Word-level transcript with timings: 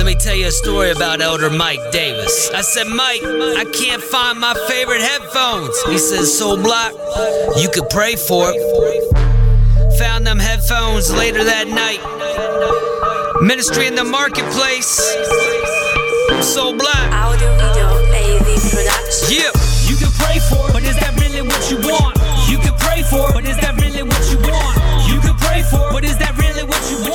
Let 0.01 0.07
me 0.07 0.15
tell 0.15 0.33
you 0.33 0.47
a 0.47 0.51
story 0.51 0.89
about 0.89 1.21
Elder 1.21 1.51
Mike 1.51 1.91
Davis. 1.91 2.49
I 2.55 2.61
said, 2.61 2.87
Mike, 2.87 3.21
I 3.21 3.65
can't 3.71 4.01
find 4.01 4.39
my 4.39 4.55
favorite 4.67 4.99
headphones. 4.99 5.79
He 5.83 5.99
says, 5.99 6.35
Soul 6.35 6.57
Block, 6.57 6.93
you 7.55 7.69
could 7.69 7.87
pray 7.87 8.15
for 8.15 8.49
it. 8.51 9.99
Found 9.99 10.25
them 10.25 10.39
headphones 10.39 11.13
later 11.13 11.43
that 11.43 11.67
night. 11.67 12.01
Ministry 13.45 13.85
in 13.85 13.93
the 13.93 14.03
marketplace. 14.03 14.89
Soul 16.41 16.73
Block. 16.73 17.05
Audio 17.13 17.53
video 17.61 17.85
AV 18.09 18.57
production. 18.73 19.37
Yeah. 19.37 19.53
You 19.85 20.01
can 20.01 20.09
pray 20.17 20.41
for 20.49 20.65
it, 20.65 20.73
but 20.73 20.81
is 20.81 20.97
that 20.97 21.13
really 21.21 21.43
what 21.43 21.61
you 21.69 21.77
want? 21.77 22.17
You 22.49 22.57
can 22.57 22.73
pray 22.81 23.03
for 23.03 23.29
it, 23.29 23.33
but 23.35 23.45
is 23.45 23.60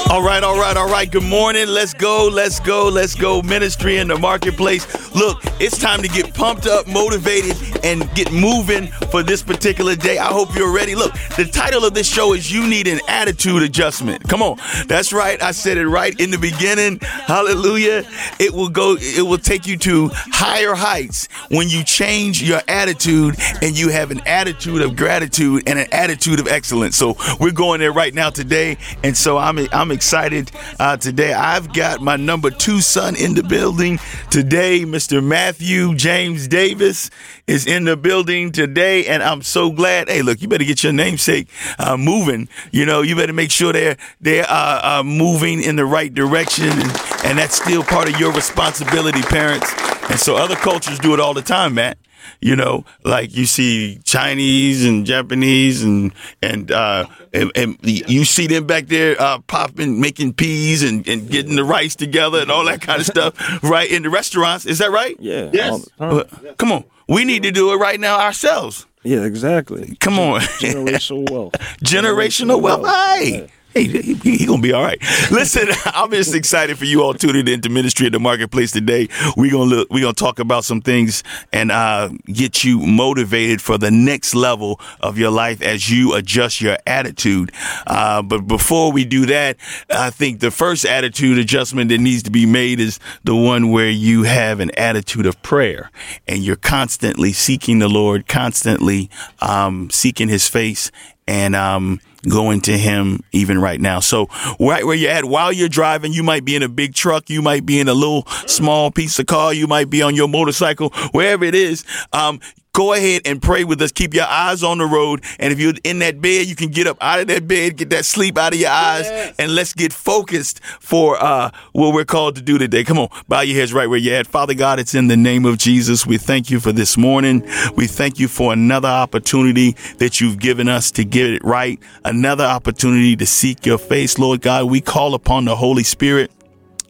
All 0.08 0.22
right, 0.22 0.44
all 0.44 0.56
right, 0.56 0.76
all 0.76 0.88
right. 0.88 1.10
Good 1.10 1.24
morning. 1.24 1.66
Let's 1.66 1.92
go, 1.92 2.28
let's 2.32 2.60
go, 2.60 2.88
let's 2.88 3.16
go. 3.16 3.42
Ministry 3.42 3.96
in 3.96 4.06
the 4.06 4.16
marketplace. 4.16 4.86
Look, 5.16 5.42
it's 5.60 5.76
time 5.78 6.00
to 6.00 6.08
get 6.08 6.32
pumped 6.32 6.68
up, 6.68 6.86
motivated, 6.86 7.56
and 7.84 8.08
get 8.14 8.30
moving 8.32 8.86
for 9.10 9.24
this 9.24 9.42
particular 9.42 9.96
day. 9.96 10.18
I 10.18 10.26
hope 10.26 10.54
you're 10.54 10.72
ready. 10.72 10.94
Look, 10.94 11.12
the 11.36 11.44
title 11.44 11.84
of 11.84 11.92
this 11.94 12.06
show 12.08 12.34
is 12.34 12.52
You 12.52 12.68
Need 12.68 12.86
an 12.86 13.00
Attitude 13.08 13.62
Adjustment. 13.62 14.22
Come 14.28 14.42
on. 14.42 14.58
That's 14.86 15.12
right. 15.12 15.42
I 15.42 15.50
said 15.50 15.76
it 15.76 15.88
right 15.88 16.18
in 16.20 16.30
the 16.30 16.38
beginning. 16.38 17.00
Hallelujah. 17.00 18.04
It 18.38 18.54
will 18.54 18.68
go, 18.68 18.96
it 19.00 19.26
will 19.26 19.38
take 19.38 19.66
you 19.66 19.76
to 19.78 20.10
higher 20.12 20.74
heights 20.74 21.28
when 21.50 21.68
you 21.68 21.82
change 21.82 22.44
your 22.44 22.60
attitude 22.68 23.34
and 23.60 23.76
you 23.76 23.88
have 23.88 24.12
an 24.12 24.20
attitude 24.24 24.82
of 24.82 24.94
gratitude 24.94 25.64
and 25.66 25.80
an 25.80 25.88
attitude 25.90 26.38
of 26.38 26.46
excellence. 26.46 26.96
So 26.96 27.16
we're 27.40 27.50
going 27.50 27.80
there 27.80 27.92
right 27.92 28.14
now 28.14 28.30
today. 28.30 28.78
And 29.02 29.16
so 29.16 29.36
I'm, 29.36 29.58
I'm 29.72 29.95
excited 29.96 30.52
uh, 30.78 30.96
today. 30.98 31.32
I've 31.32 31.72
got 31.72 32.00
my 32.00 32.16
number 32.16 32.50
two 32.50 32.80
son 32.82 33.16
in 33.16 33.34
the 33.34 33.42
building 33.42 33.98
today. 34.30 34.82
Mr. 34.82 35.24
Matthew 35.24 35.94
James 35.94 36.46
Davis 36.46 37.10
is 37.46 37.66
in 37.66 37.84
the 37.84 37.96
building 37.96 38.52
today. 38.52 39.06
And 39.06 39.22
I'm 39.22 39.42
so 39.42 39.70
glad. 39.70 40.08
Hey, 40.08 40.20
look, 40.22 40.42
you 40.42 40.48
better 40.48 40.64
get 40.64 40.84
your 40.84 40.92
namesake 40.92 41.48
uh, 41.78 41.96
moving. 41.96 42.48
You 42.70 42.84
know, 42.84 43.00
you 43.00 43.16
better 43.16 43.32
make 43.32 43.50
sure 43.50 43.72
they're, 43.72 43.96
they're 44.20 44.46
uh, 44.48 44.98
uh, 45.00 45.02
moving 45.02 45.62
in 45.62 45.76
the 45.76 45.86
right 45.86 46.12
direction. 46.12 46.68
And, 46.68 47.00
and 47.24 47.38
that's 47.38 47.60
still 47.60 47.82
part 47.82 48.08
of 48.08 48.20
your 48.20 48.32
responsibility, 48.32 49.22
parents. 49.22 49.72
And 50.10 50.20
so 50.20 50.36
other 50.36 50.56
cultures 50.56 50.98
do 50.98 51.14
it 51.14 51.20
all 51.20 51.34
the 51.34 51.42
time, 51.42 51.74
Matt 51.74 51.98
you 52.40 52.56
know, 52.56 52.84
like 53.04 53.34
you 53.34 53.46
see 53.46 53.98
Chinese 54.04 54.84
and 54.84 55.06
Japanese 55.06 55.82
and 55.82 56.12
and 56.42 56.70
uh, 56.70 57.06
and, 57.32 57.50
and 57.54 57.78
you 57.82 58.24
see 58.24 58.46
them 58.46 58.66
back 58.66 58.86
there 58.86 59.20
uh, 59.20 59.38
popping, 59.40 60.00
making 60.00 60.34
peas 60.34 60.82
and, 60.82 61.06
and 61.08 61.30
getting 61.30 61.56
the 61.56 61.64
rice 61.64 61.94
together 61.94 62.40
and 62.40 62.50
all 62.50 62.64
that 62.64 62.80
kind 62.80 63.00
of 63.00 63.06
stuff, 63.14 63.62
right 63.62 63.90
in 63.90 64.02
the 64.02 64.10
restaurants. 64.10 64.66
Is 64.66 64.78
that 64.78 64.90
right? 64.90 65.16
Yeah. 65.18 65.50
Yes. 65.52 65.88
But, 65.98 66.56
come 66.58 66.72
on, 66.72 66.84
we 67.08 67.24
need 67.24 67.42
to 67.44 67.50
do 67.50 67.72
it 67.72 67.76
right 67.76 68.00
now 68.00 68.18
ourselves. 68.18 68.86
Yeah, 69.02 69.24
exactly. 69.24 69.96
Come 70.00 70.18
on, 70.18 70.40
Generational 70.40 71.30
wealth. 71.30 71.52
generational 71.84 72.60
wealth. 72.60 72.86
Hey. 72.86 73.48
Hey, 73.76 73.84
he, 73.88 74.14
he, 74.14 74.46
gonna 74.46 74.62
be 74.62 74.72
all 74.72 74.82
right. 74.82 74.98
Listen, 75.30 75.68
I'm 75.84 76.10
just 76.10 76.34
excited 76.34 76.78
for 76.78 76.86
you 76.86 77.02
all 77.02 77.12
tuning 77.12 77.46
into 77.46 77.68
Ministry 77.68 78.06
of 78.06 78.14
the 78.14 78.18
Marketplace 78.18 78.72
today. 78.72 79.10
We're 79.36 79.52
gonna 79.52 79.64
look, 79.64 79.90
we're 79.90 80.00
gonna 80.00 80.14
talk 80.14 80.38
about 80.38 80.64
some 80.64 80.80
things 80.80 81.22
and 81.52 81.70
uh, 81.70 82.08
get 82.24 82.64
you 82.64 82.78
motivated 82.80 83.60
for 83.60 83.76
the 83.76 83.90
next 83.90 84.34
level 84.34 84.80
of 85.00 85.18
your 85.18 85.30
life 85.30 85.60
as 85.60 85.90
you 85.90 86.14
adjust 86.14 86.62
your 86.62 86.78
attitude. 86.86 87.52
Uh, 87.86 88.22
but 88.22 88.46
before 88.46 88.92
we 88.92 89.04
do 89.04 89.26
that, 89.26 89.58
I 89.90 90.08
think 90.08 90.40
the 90.40 90.50
first 90.50 90.86
attitude 90.86 91.36
adjustment 91.36 91.90
that 91.90 91.98
needs 91.98 92.22
to 92.22 92.30
be 92.30 92.46
made 92.46 92.80
is 92.80 92.98
the 93.24 93.36
one 93.36 93.72
where 93.72 93.90
you 93.90 94.22
have 94.22 94.60
an 94.60 94.70
attitude 94.78 95.26
of 95.26 95.42
prayer 95.42 95.90
and 96.26 96.42
you're 96.42 96.56
constantly 96.56 97.34
seeking 97.34 97.78
the 97.80 97.88
Lord, 97.88 98.26
constantly 98.26 99.10
um, 99.42 99.90
seeking 99.90 100.30
His 100.30 100.48
face, 100.48 100.90
and 101.28 101.54
um, 101.54 102.00
going 102.28 102.60
to 102.62 102.76
him 102.76 103.20
even 103.32 103.60
right 103.60 103.80
now. 103.80 104.00
So 104.00 104.28
right 104.58 104.84
where 104.84 104.96
you're 104.96 105.10
at 105.10 105.24
while 105.24 105.52
you're 105.52 105.68
driving, 105.68 106.12
you 106.12 106.22
might 106.22 106.44
be 106.44 106.56
in 106.56 106.62
a 106.62 106.68
big 106.68 106.94
truck, 106.94 107.30
you 107.30 107.42
might 107.42 107.66
be 107.66 107.80
in 107.80 107.88
a 107.88 107.94
little 107.94 108.26
small 108.46 108.90
piece 108.90 109.18
of 109.18 109.26
car, 109.26 109.52
you 109.52 109.66
might 109.66 109.90
be 109.90 110.02
on 110.02 110.14
your 110.14 110.28
motorcycle, 110.28 110.90
wherever 111.12 111.44
it 111.44 111.54
is. 111.54 111.84
Um, 112.12 112.40
go 112.76 112.92
ahead 112.92 113.22
and 113.24 113.40
pray 113.40 113.64
with 113.64 113.80
us. 113.80 113.90
Keep 113.90 114.12
your 114.12 114.26
eyes 114.26 114.62
on 114.62 114.76
the 114.76 114.84
road. 114.84 115.24
And 115.38 115.50
if 115.50 115.58
you're 115.58 115.72
in 115.82 115.98
that 116.00 116.20
bed, 116.20 116.46
you 116.46 116.54
can 116.54 116.68
get 116.68 116.86
up 116.86 116.98
out 117.00 117.20
of 117.20 117.26
that 117.28 117.48
bed, 117.48 117.78
get 117.78 117.88
that 117.88 118.04
sleep 118.04 118.36
out 118.36 118.52
of 118.52 118.60
your 118.60 118.70
eyes, 118.70 119.06
and 119.38 119.54
let's 119.54 119.72
get 119.72 119.94
focused 119.94 120.62
for 120.62 121.16
uh, 121.22 121.50
what 121.72 121.94
we're 121.94 122.04
called 122.04 122.36
to 122.36 122.42
do 122.42 122.58
today. 122.58 122.84
Come 122.84 122.98
on, 122.98 123.08
bow 123.28 123.40
your 123.40 123.58
heads 123.58 123.72
right 123.72 123.86
where 123.86 123.98
you're 123.98 124.16
at. 124.16 124.26
Father 124.26 124.52
God, 124.52 124.78
it's 124.78 124.94
in 124.94 125.08
the 125.08 125.16
name 125.16 125.46
of 125.46 125.56
Jesus. 125.56 126.06
We 126.06 126.18
thank 126.18 126.50
you 126.50 126.60
for 126.60 126.70
this 126.70 126.98
morning. 126.98 127.48
We 127.76 127.86
thank 127.86 128.18
you 128.18 128.28
for 128.28 128.52
another 128.52 128.88
opportunity 128.88 129.74
that 129.96 130.20
you've 130.20 130.38
given 130.38 130.68
us 130.68 130.90
to 130.92 131.04
get 131.04 131.30
it 131.30 131.42
right, 131.42 131.80
another 132.04 132.44
opportunity 132.44 133.16
to 133.16 133.24
seek 133.24 133.64
your 133.64 133.78
face, 133.78 134.18
Lord 134.18 134.42
God. 134.42 134.70
We 134.70 134.82
call 134.82 135.14
upon 135.14 135.46
the 135.46 135.56
Holy 135.56 135.82
Spirit 135.82 136.30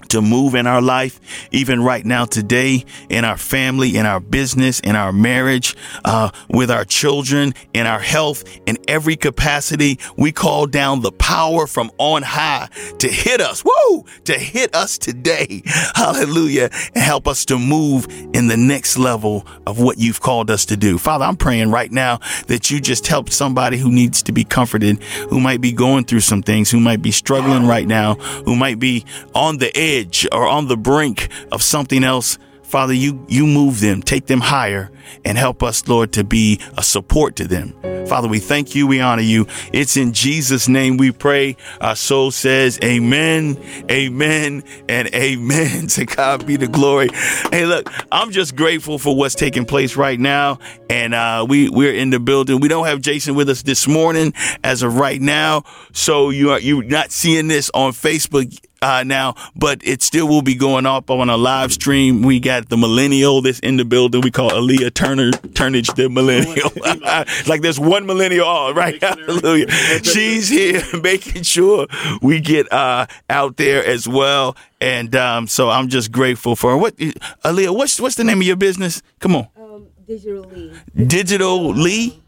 to 0.06 0.22
move 0.22 0.54
in 0.54 0.66
our 0.66 0.82
life, 0.82 1.20
even 1.52 1.82
right 1.82 2.04
now, 2.04 2.24
today, 2.24 2.84
in 3.08 3.24
our 3.24 3.36
family, 3.36 3.96
in 3.96 4.06
our 4.06 4.20
business, 4.20 4.80
in 4.80 4.96
our 4.96 5.12
marriage, 5.12 5.76
uh, 6.04 6.30
with 6.48 6.70
our 6.70 6.84
children, 6.84 7.54
in 7.72 7.86
our 7.86 8.00
health, 8.00 8.44
in 8.66 8.78
every 8.88 9.16
capacity. 9.16 9.98
We 10.16 10.32
call 10.32 10.66
down 10.66 11.00
the 11.00 11.12
power 11.12 11.66
from 11.66 11.90
on 11.98 12.22
high 12.22 12.68
to 12.98 13.08
hit 13.08 13.40
us, 13.40 13.64
woo, 13.64 14.04
to 14.24 14.34
hit 14.38 14.74
us 14.74 14.98
today. 14.98 15.62
Hallelujah. 15.94 16.70
And 16.94 17.02
help 17.02 17.26
us 17.28 17.44
to 17.46 17.58
move 17.58 18.06
in 18.32 18.48
the 18.48 18.56
next 18.56 18.98
level 18.98 19.46
of 19.66 19.80
what 19.80 19.98
you've 19.98 20.20
called 20.20 20.50
us 20.50 20.66
to 20.66 20.76
do. 20.76 20.98
Father, 20.98 21.24
I'm 21.24 21.36
praying 21.36 21.70
right 21.70 21.90
now 21.90 22.20
that 22.46 22.70
you 22.70 22.80
just 22.80 23.06
help 23.06 23.30
somebody 23.30 23.78
who 23.78 23.90
needs 23.90 24.22
to 24.24 24.32
be 24.32 24.44
comforted, 24.44 25.02
who 25.30 25.40
might 25.40 25.60
be 25.60 25.72
going 25.72 26.04
through 26.04 26.20
some 26.20 26.42
things, 26.42 26.70
who 26.70 26.80
might 26.80 27.02
be 27.02 27.10
struggling 27.10 27.66
right 27.66 27.86
now, 27.86 28.14
who 28.14 28.56
might 28.56 28.78
be 28.78 29.04
on 29.34 29.58
the 29.58 29.76
edge 29.76 29.95
or 30.32 30.46
on 30.46 30.68
the 30.68 30.76
brink 30.76 31.28
of 31.52 31.62
something 31.62 32.04
else. 32.04 32.38
Father, 32.62 32.92
you, 32.92 33.24
you 33.28 33.46
move 33.46 33.80
them, 33.80 34.02
take 34.02 34.26
them 34.26 34.40
higher 34.40 34.90
and 35.24 35.38
help 35.38 35.62
us, 35.62 35.86
Lord, 35.86 36.12
to 36.14 36.24
be 36.24 36.60
a 36.76 36.82
support 36.82 37.36
to 37.36 37.46
them. 37.46 37.74
Father, 38.06 38.28
we 38.28 38.38
thank 38.38 38.74
you. 38.74 38.86
We 38.86 39.00
honor 39.00 39.22
you. 39.22 39.46
It's 39.72 39.96
in 39.96 40.12
Jesus' 40.12 40.68
name 40.68 40.96
we 40.96 41.10
pray. 41.10 41.56
Our 41.80 41.96
soul 41.96 42.30
says 42.30 42.78
amen, 42.82 43.58
amen, 43.90 44.62
and 44.88 45.08
amen. 45.14 45.86
To 45.96 46.04
God 46.04 46.46
be 46.46 46.56
the 46.56 46.66
glory. 46.66 47.08
Hey, 47.50 47.64
look, 47.64 47.90
I'm 48.12 48.30
just 48.30 48.54
grateful 48.54 48.98
for 48.98 49.16
what's 49.16 49.34
taking 49.34 49.64
place 49.64 49.96
right 49.96 50.20
now. 50.20 50.58
And 50.90 51.14
uh, 51.14 51.46
we, 51.48 51.70
we're 51.70 51.94
in 51.94 52.10
the 52.10 52.20
building. 52.20 52.60
We 52.60 52.68
don't 52.68 52.86
have 52.86 53.00
Jason 53.00 53.34
with 53.34 53.48
us 53.48 53.62
this 53.62 53.88
morning 53.88 54.34
as 54.62 54.82
of 54.82 54.96
right 54.96 55.20
now. 55.20 55.62
So 55.92 56.30
you 56.30 56.50
are, 56.50 56.60
you're 56.60 56.82
not 56.82 57.12
seeing 57.12 57.48
this 57.48 57.70
on 57.72 57.92
Facebook 57.92 58.58
uh, 58.86 59.02
now, 59.02 59.34
but 59.56 59.80
it 59.84 60.00
still 60.02 60.28
will 60.28 60.42
be 60.42 60.54
going 60.54 60.86
up 60.86 61.10
on 61.10 61.28
a 61.28 61.36
live 61.36 61.72
stream. 61.72 62.22
We 62.22 62.38
got 62.38 62.68
the 62.68 62.76
millennial 62.76 63.42
that's 63.42 63.58
in 63.60 63.76
the 63.78 63.84
building. 63.84 64.20
We 64.20 64.30
call 64.30 64.50
Aaliyah 64.50 64.94
Turner 64.94 65.30
Turnage 65.32 65.92
the 65.96 66.08
millennial. 66.08 66.70
like 67.48 67.62
there's 67.62 67.80
one 67.80 68.06
millennial, 68.06 68.46
all 68.46 68.74
right? 68.74 69.02
Hallelujah. 69.02 69.68
She's 70.04 70.48
here 70.48 70.82
making 71.02 71.42
sure 71.42 71.88
we 72.22 72.38
get 72.40 72.72
uh, 72.72 73.06
out 73.28 73.56
there 73.56 73.84
as 73.84 74.06
well. 74.06 74.56
And 74.80 75.16
um, 75.16 75.46
so 75.48 75.68
I'm 75.68 75.88
just 75.88 76.12
grateful 76.12 76.54
for 76.54 76.70
her. 76.70 76.76
What, 76.76 76.96
Aaliyah? 76.96 77.74
What's 77.74 78.00
what's 78.00 78.14
the 78.14 78.24
name 78.24 78.40
of 78.40 78.46
your 78.46 78.56
business? 78.56 79.02
Come 79.18 79.34
on, 79.34 79.48
Um, 79.58 79.86
digitally. 80.08 80.76
Digital 80.94 80.94
Lee. 80.94 81.06
Digital 81.06 81.68
Lee. 81.72 82.22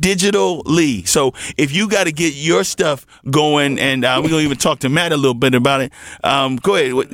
So 0.00 1.32
if 1.56 1.72
you 1.72 1.88
got 1.88 2.04
to 2.04 2.12
get 2.12 2.34
your 2.34 2.64
stuff 2.64 3.06
going, 3.30 3.78
and 3.78 4.04
uh, 4.04 4.20
we're 4.22 4.30
gonna 4.30 4.42
even 4.42 4.56
talk 4.58 4.80
to 4.80 4.88
Matt 4.88 5.12
a 5.12 5.16
little 5.16 5.34
bit 5.34 5.54
about 5.54 5.80
it. 5.80 5.92
Um, 6.24 6.56
go 6.56 6.74
ahead. 6.76 6.94
What, 6.94 7.08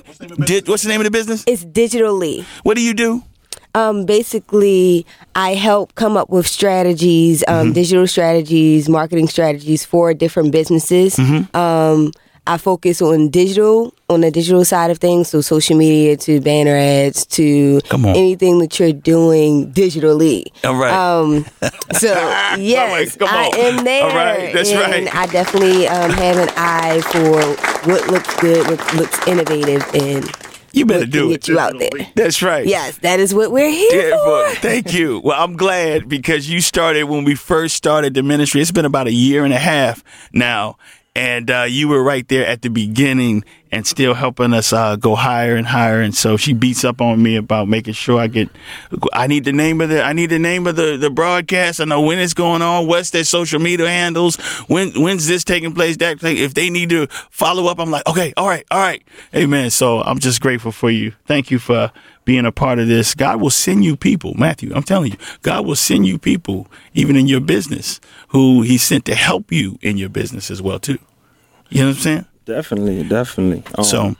did, 0.46 0.68
what's 0.68 0.82
the 0.82 0.88
name 0.88 1.00
of 1.00 1.04
the 1.04 1.10
business? 1.10 1.44
It's 1.46 1.64
digitally. 1.64 2.44
What 2.62 2.74
do 2.76 2.82
you 2.82 2.94
do? 2.94 3.22
Um, 3.74 4.04
basically, 4.04 5.06
I 5.34 5.54
help 5.54 5.94
come 5.94 6.16
up 6.16 6.28
with 6.28 6.46
strategies, 6.46 7.42
um, 7.48 7.54
Mm-hmm. 7.68 7.72
digital 7.72 8.06
strategies, 8.06 8.88
marketing 8.88 9.28
strategies 9.28 9.84
for 9.84 10.12
different 10.12 10.52
businesses. 10.52 11.16
Mm-hmm. 11.16 11.56
Um, 11.56 12.12
I 12.46 12.58
focus 12.58 13.00
on 13.00 13.28
digital, 13.28 13.94
on 14.08 14.22
the 14.22 14.30
digital 14.32 14.64
side 14.64 14.90
of 14.90 14.98
things, 14.98 15.28
so 15.28 15.40
social 15.40 15.76
media 15.76 16.16
to 16.18 16.40
banner 16.40 16.76
ads 16.76 17.24
to 17.26 17.80
anything 17.92 18.58
that 18.58 18.80
you're 18.80 18.92
doing 18.92 19.72
digitally. 19.72 20.46
All 20.64 20.74
right. 20.74 20.92
Um, 20.92 21.44
so 21.92 22.08
yes, 22.58 23.16
come 23.16 23.28
I 23.30 23.50
am 23.56 23.84
there. 23.84 24.02
All 24.04 24.08
right, 24.16 24.52
that's 24.52 24.70
and 24.70 25.06
right. 25.06 25.14
I 25.14 25.26
definitely 25.26 25.86
um, 25.86 26.10
have 26.10 26.36
an 26.36 26.50
eye 26.56 27.00
for 27.12 27.88
what 27.88 28.08
looks 28.10 28.34
good, 28.40 28.66
what 28.68 28.94
looks 28.94 29.26
innovative, 29.28 29.84
and 29.94 30.28
You 30.72 30.84
better 30.84 31.06
do 31.06 31.30
it. 31.30 31.46
you 31.46 31.60
out 31.60 31.78
there. 31.78 31.90
That's 32.16 32.42
right. 32.42 32.66
Yes, 32.66 32.98
that 32.98 33.20
is 33.20 33.32
what 33.32 33.52
we're 33.52 33.70
here 33.70 34.08
Yeah, 34.10 34.16
for. 34.50 34.54
thank 34.56 34.92
you. 34.92 35.20
Well, 35.24 35.40
I'm 35.40 35.56
glad 35.56 36.08
because 36.08 36.50
you 36.50 36.60
started 36.60 37.04
when 37.04 37.22
we 37.22 37.36
first 37.36 37.76
started 37.76 38.14
the 38.14 38.24
ministry. 38.24 38.60
It's 38.60 38.72
been 38.72 38.84
about 38.84 39.06
a 39.06 39.12
year 39.12 39.44
and 39.44 39.54
a 39.54 39.58
half 39.58 40.02
now. 40.32 40.76
And 41.14 41.50
uh, 41.50 41.66
you 41.68 41.88
were 41.88 42.02
right 42.02 42.26
there 42.26 42.46
at 42.46 42.62
the 42.62 42.70
beginning 42.70 43.44
and 43.70 43.86
still 43.86 44.14
helping 44.14 44.54
us 44.54 44.72
uh, 44.72 44.96
go 44.96 45.14
higher 45.14 45.56
and 45.56 45.66
higher. 45.66 46.00
And 46.00 46.14
so 46.14 46.38
she 46.38 46.54
beats 46.54 46.84
up 46.84 47.02
on 47.02 47.22
me 47.22 47.36
about 47.36 47.68
making 47.68 47.92
sure 47.94 48.18
I 48.18 48.28
get. 48.28 48.48
I 49.12 49.26
need 49.26 49.44
the 49.44 49.52
name 49.52 49.82
of 49.82 49.90
the. 49.90 50.02
I 50.02 50.14
need 50.14 50.30
the 50.30 50.38
name 50.38 50.66
of 50.66 50.76
the, 50.76 50.96
the 50.96 51.10
broadcast. 51.10 51.80
I 51.80 51.84
know 51.84 52.00
when 52.00 52.18
it's 52.18 52.32
going 52.32 52.62
on. 52.62 52.86
What's 52.86 53.10
their 53.10 53.24
social 53.24 53.60
media 53.60 53.88
handles? 53.88 54.36
When 54.68 54.90
when's 55.02 55.26
this 55.26 55.44
taking 55.44 55.74
place? 55.74 55.98
That 55.98 56.18
thing. 56.18 56.38
If 56.38 56.54
they 56.54 56.70
need 56.70 56.88
to 56.90 57.06
follow 57.30 57.66
up, 57.66 57.78
I'm 57.78 57.90
like, 57.90 58.06
okay, 58.06 58.32
all 58.36 58.48
right, 58.48 58.64
all 58.70 58.80
right, 58.80 59.02
amen. 59.34 59.70
So 59.70 60.00
I'm 60.00 60.18
just 60.18 60.40
grateful 60.40 60.72
for 60.72 60.90
you. 60.90 61.12
Thank 61.26 61.50
you 61.50 61.58
for 61.58 61.92
being 62.24 62.46
a 62.46 62.52
part 62.52 62.78
of 62.78 62.88
this. 62.88 63.14
God 63.14 63.40
will 63.40 63.50
send 63.50 63.84
you 63.84 63.96
people, 63.96 64.34
Matthew. 64.34 64.72
I'm 64.74 64.82
telling 64.82 65.12
you, 65.12 65.18
God 65.42 65.66
will 65.66 65.76
send 65.76 66.06
you 66.06 66.18
people, 66.18 66.68
even 66.94 67.16
in 67.16 67.26
your 67.26 67.40
business, 67.40 68.00
who 68.28 68.62
He 68.62 68.78
sent 68.78 69.04
to 69.06 69.14
help 69.14 69.50
you 69.50 69.78
in 69.82 69.96
your 69.96 70.08
business 70.08 70.50
as 70.50 70.62
well 70.62 70.78
too. 70.78 70.98
You 71.68 71.80
know 71.80 71.88
what 71.88 71.96
I'm 71.96 72.02
saying? 72.02 72.26
Definitely, 72.44 73.04
definitely. 73.04 73.62
Um, 73.76 73.84
So, 73.84 74.16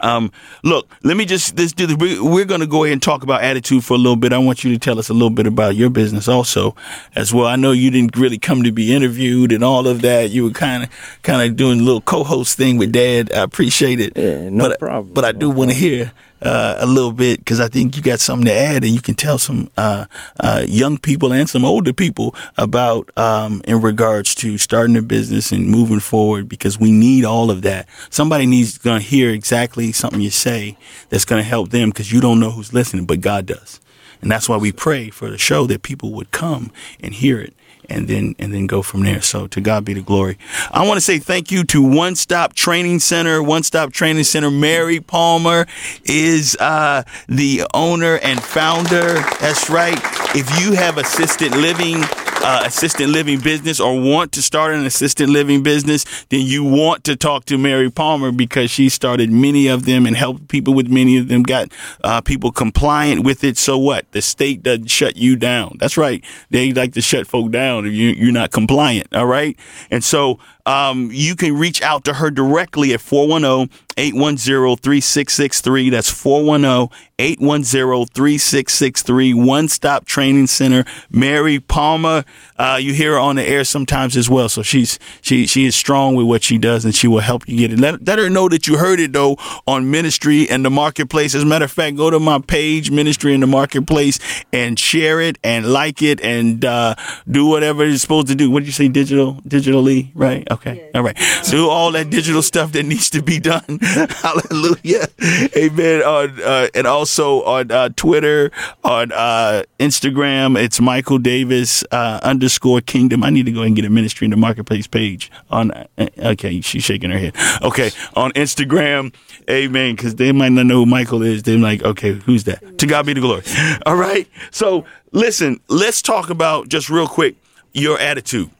um, 0.00 0.30
look, 0.62 0.88
let 1.02 1.16
me 1.16 1.24
just 1.24 1.56
this 1.56 1.72
do 1.72 1.86
the, 1.86 1.96
we, 1.96 2.20
we're 2.20 2.44
going 2.44 2.60
to 2.60 2.66
go 2.66 2.84
ahead 2.84 2.92
and 2.92 3.02
talk 3.02 3.22
about 3.22 3.42
attitude 3.42 3.84
for 3.84 3.94
a 3.94 3.96
little 3.96 4.16
bit. 4.16 4.32
I 4.32 4.38
want 4.38 4.62
you 4.62 4.72
to 4.72 4.78
tell 4.78 4.98
us 4.98 5.08
a 5.08 5.12
little 5.12 5.30
bit 5.30 5.46
about 5.46 5.74
your 5.76 5.90
business 5.90 6.28
also, 6.28 6.76
as 7.16 7.32
well. 7.32 7.46
I 7.46 7.56
know 7.56 7.72
you 7.72 7.90
didn't 7.90 8.16
really 8.16 8.38
come 8.38 8.62
to 8.62 8.70
be 8.72 8.94
interviewed 8.94 9.50
and 9.50 9.64
all 9.64 9.88
of 9.88 10.02
that. 10.02 10.30
You 10.30 10.44
were 10.44 10.50
kind 10.50 10.84
of 10.84 10.90
kind 11.22 11.48
of 11.48 11.56
doing 11.56 11.80
a 11.80 11.82
little 11.82 12.00
co-host 12.00 12.56
thing 12.56 12.78
with 12.78 12.92
Dad. 12.92 13.32
I 13.32 13.42
appreciate 13.42 13.98
it. 14.00 14.16
Yeah, 14.16 14.48
no 14.50 14.68
but, 14.68 14.78
problem. 14.78 15.14
But 15.14 15.24
I 15.24 15.32
do 15.32 15.50
want 15.50 15.70
to 15.70 15.76
hear 15.76 16.12
uh, 16.42 16.76
a 16.78 16.86
little 16.86 17.12
bit 17.12 17.38
because 17.38 17.60
I 17.60 17.68
think 17.68 17.96
you 17.96 18.02
got 18.02 18.20
something 18.20 18.46
to 18.46 18.52
add, 18.52 18.84
and 18.84 18.92
you 18.92 19.00
can 19.00 19.14
tell 19.14 19.38
some 19.38 19.70
uh, 19.76 20.06
uh, 20.40 20.64
young 20.66 20.98
people 20.98 21.32
and 21.32 21.48
some 21.48 21.64
older 21.64 21.92
people 21.92 22.34
about 22.56 23.10
um, 23.16 23.62
in 23.64 23.80
regards 23.80 24.34
to 24.36 24.58
starting 24.58 24.96
a 24.96 25.02
business 25.02 25.52
and 25.52 25.68
moving 25.68 26.00
forward 26.00 26.48
because 26.48 26.78
we 26.78 26.92
need 26.92 27.24
all 27.24 27.50
of 27.50 27.62
that. 27.62 27.88
Somebody 28.10 28.46
needs 28.46 28.78
going 28.78 29.00
to 29.00 29.06
hear 29.06 29.30
exactly 29.30 29.92
something 29.92 30.20
you 30.20 30.30
say 30.30 30.76
that's 31.08 31.24
going 31.24 31.42
to 31.42 31.48
help 31.48 31.70
them 31.70 31.90
because 31.90 32.12
you 32.12 32.20
don't 32.20 32.40
know 32.40 32.50
who's 32.50 32.72
listening, 32.72 33.06
but 33.06 33.20
God 33.20 33.46
does, 33.46 33.80
and 34.22 34.30
that's 34.30 34.48
why 34.48 34.56
we 34.56 34.72
pray 34.72 35.10
for 35.10 35.30
the 35.30 35.38
show 35.38 35.66
that 35.66 35.82
people 35.82 36.12
would 36.12 36.30
come 36.30 36.70
and 37.00 37.14
hear 37.14 37.40
it 37.40 37.54
and 37.88 38.08
then 38.08 38.34
and 38.38 38.52
then 38.52 38.66
go 38.66 38.82
from 38.82 39.04
there. 39.04 39.20
So 39.20 39.46
to 39.48 39.60
God 39.60 39.84
be 39.84 39.94
the 39.94 40.02
glory. 40.02 40.38
I 40.70 40.86
want 40.86 40.98
to 40.98 41.00
say 41.00 41.18
thank 41.18 41.50
you 41.50 41.64
to 41.64 41.82
One 41.82 42.16
Stop 42.16 42.54
Training 42.54 43.00
Center. 43.00 43.42
One 43.42 43.62
Stop 43.62 43.92
Training 43.92 44.24
Center. 44.24 44.50
Mary 44.50 45.00
Palmer 45.00 45.66
is 46.04 46.56
uh, 46.60 47.02
the 47.28 47.66
owner 47.74 48.18
and 48.22 48.42
founder. 48.42 49.14
That's 49.40 49.70
right. 49.70 49.98
If 50.34 50.60
you 50.60 50.72
have 50.72 50.98
assisted 50.98 51.54
living. 51.54 52.04
Uh, 52.40 52.62
assisted 52.64 53.08
living 53.08 53.40
business 53.40 53.78
or 53.80 54.00
want 54.00 54.32
to 54.32 54.40
start 54.40 54.72
an 54.72 54.86
assistant 54.86 55.28
living 55.28 55.62
business, 55.62 56.04
then 56.30 56.40
you 56.40 56.64
want 56.64 57.04
to 57.04 57.16
talk 57.16 57.44
to 57.44 57.58
Mary 57.58 57.90
Palmer 57.90 58.32
because 58.32 58.70
she 58.70 58.88
started 58.88 59.30
many 59.30 59.66
of 59.66 59.84
them 59.84 60.06
and 60.06 60.16
helped 60.16 60.48
people 60.48 60.72
with 60.72 60.88
many 60.88 61.18
of 61.18 61.28
them, 61.28 61.42
got 61.42 61.70
uh, 62.04 62.20
people 62.20 62.50
compliant 62.50 63.24
with 63.24 63.44
it. 63.44 63.58
So 63.58 63.76
what? 63.76 64.10
The 64.12 64.22
state 64.22 64.62
doesn't 64.62 64.86
shut 64.86 65.16
you 65.16 65.36
down. 65.36 65.76
That's 65.78 65.96
right. 65.98 66.24
They 66.50 66.72
like 66.72 66.94
to 66.94 67.02
shut 67.02 67.26
folk 67.26 67.50
down 67.50 67.86
if 67.86 67.92
you, 67.92 68.10
you're 68.10 68.32
not 68.32 68.50
compliant. 68.50 69.14
All 69.14 69.26
right. 69.26 69.58
And 69.90 70.02
so 70.02 70.38
um, 70.68 71.08
you 71.10 71.34
can 71.34 71.56
reach 71.56 71.80
out 71.80 72.04
to 72.04 72.12
her 72.12 72.30
directly 72.30 72.92
at 72.92 73.00
410 73.00 73.74
810 73.96 74.76
3663. 74.76 75.90
That's 75.90 76.10
410 76.10 76.96
810 77.18 78.06
3663. 78.14 79.34
One 79.34 79.68
Stop 79.68 80.04
Training 80.04 80.46
Center. 80.46 80.84
Mary 81.10 81.58
Palmer, 81.58 82.24
uh, 82.58 82.78
you 82.80 82.92
hear 82.92 83.14
her 83.14 83.18
on 83.18 83.36
the 83.36 83.42
air 83.42 83.64
sometimes 83.64 84.14
as 84.14 84.28
well. 84.28 84.50
So 84.50 84.62
she's 84.62 84.98
she 85.22 85.46
she 85.46 85.64
is 85.64 85.74
strong 85.74 86.14
with 86.14 86.26
what 86.26 86.44
she 86.44 86.58
does 86.58 86.84
and 86.84 86.94
she 86.94 87.08
will 87.08 87.20
help 87.20 87.48
you 87.48 87.56
get 87.56 87.72
it. 87.72 87.80
Let, 87.80 88.06
let 88.06 88.18
her 88.18 88.28
know 88.28 88.48
that 88.50 88.66
you 88.66 88.76
heard 88.76 89.00
it 89.00 89.14
though 89.14 89.36
on 89.66 89.90
Ministry 89.90 90.48
and 90.48 90.64
the 90.64 90.70
Marketplace. 90.70 91.34
As 91.34 91.42
a 91.42 91.46
matter 91.46 91.64
of 91.64 91.72
fact, 91.72 91.96
go 91.96 92.10
to 92.10 92.20
my 92.20 92.40
page, 92.40 92.90
Ministry 92.90 93.32
in 93.32 93.40
the 93.40 93.46
Marketplace, 93.46 94.20
and 94.52 94.78
share 94.78 95.20
it 95.20 95.38
and 95.42 95.72
like 95.72 96.02
it 96.02 96.20
and 96.20 96.62
uh, 96.62 96.94
do 97.28 97.46
whatever 97.46 97.84
it's 97.84 98.02
supposed 98.02 98.28
to 98.28 98.34
do. 98.34 98.50
What 98.50 98.60
did 98.60 98.66
you 98.66 98.72
say? 98.72 98.88
Digital, 98.88 99.34
digitally, 99.46 100.10
right? 100.14 100.46
Okay, 100.50 100.57
all 100.94 101.02
right. 101.02 101.16
Do 101.50 101.68
all 101.68 101.92
that 101.92 102.10
digital 102.10 102.42
stuff 102.42 102.72
that 102.72 102.84
needs 102.84 103.10
to 103.10 103.22
be 103.22 103.38
done. 103.38 103.78
Hallelujah, 103.82 105.08
amen. 105.56 106.02
On 106.02 106.42
uh, 106.42 106.68
and 106.74 106.86
also 106.86 107.42
on 107.44 107.70
uh, 107.70 107.90
Twitter, 107.96 108.50
on 108.84 109.12
uh, 109.12 109.62
Instagram, 109.78 110.62
it's 110.62 110.80
Michael 110.80 111.18
Davis 111.18 111.84
uh, 111.90 112.20
underscore 112.22 112.80
Kingdom. 112.80 113.24
I 113.24 113.30
need 113.30 113.46
to 113.46 113.52
go 113.52 113.62
and 113.62 113.74
get 113.74 113.84
a 113.84 113.90
Ministry 113.90 114.24
in 114.26 114.30
the 114.30 114.36
Marketplace 114.36 114.86
page 114.86 115.30
on. 115.50 115.70
Uh, 115.70 115.84
okay, 116.18 116.60
she's 116.60 116.84
shaking 116.84 117.10
her 117.10 117.18
head. 117.18 117.34
Okay, 117.62 117.90
on 118.14 118.32
Instagram, 118.32 119.14
amen. 119.48 119.96
Because 119.96 120.16
they 120.16 120.32
might 120.32 120.52
not 120.52 120.66
know 120.66 120.76
who 120.76 120.86
Michael 120.86 121.22
is. 121.22 121.42
They're 121.42 121.58
like, 121.58 121.82
okay, 121.82 122.12
who's 122.12 122.44
that? 122.44 122.78
To 122.78 122.86
God 122.86 123.06
be 123.06 123.12
the 123.12 123.20
glory. 123.20 123.42
All 123.86 123.96
right. 123.96 124.28
So 124.50 124.84
listen, 125.12 125.60
let's 125.68 126.02
talk 126.02 126.30
about 126.30 126.68
just 126.68 126.90
real 126.90 127.08
quick 127.08 127.36
your 127.72 127.98
attitude. 127.98 128.50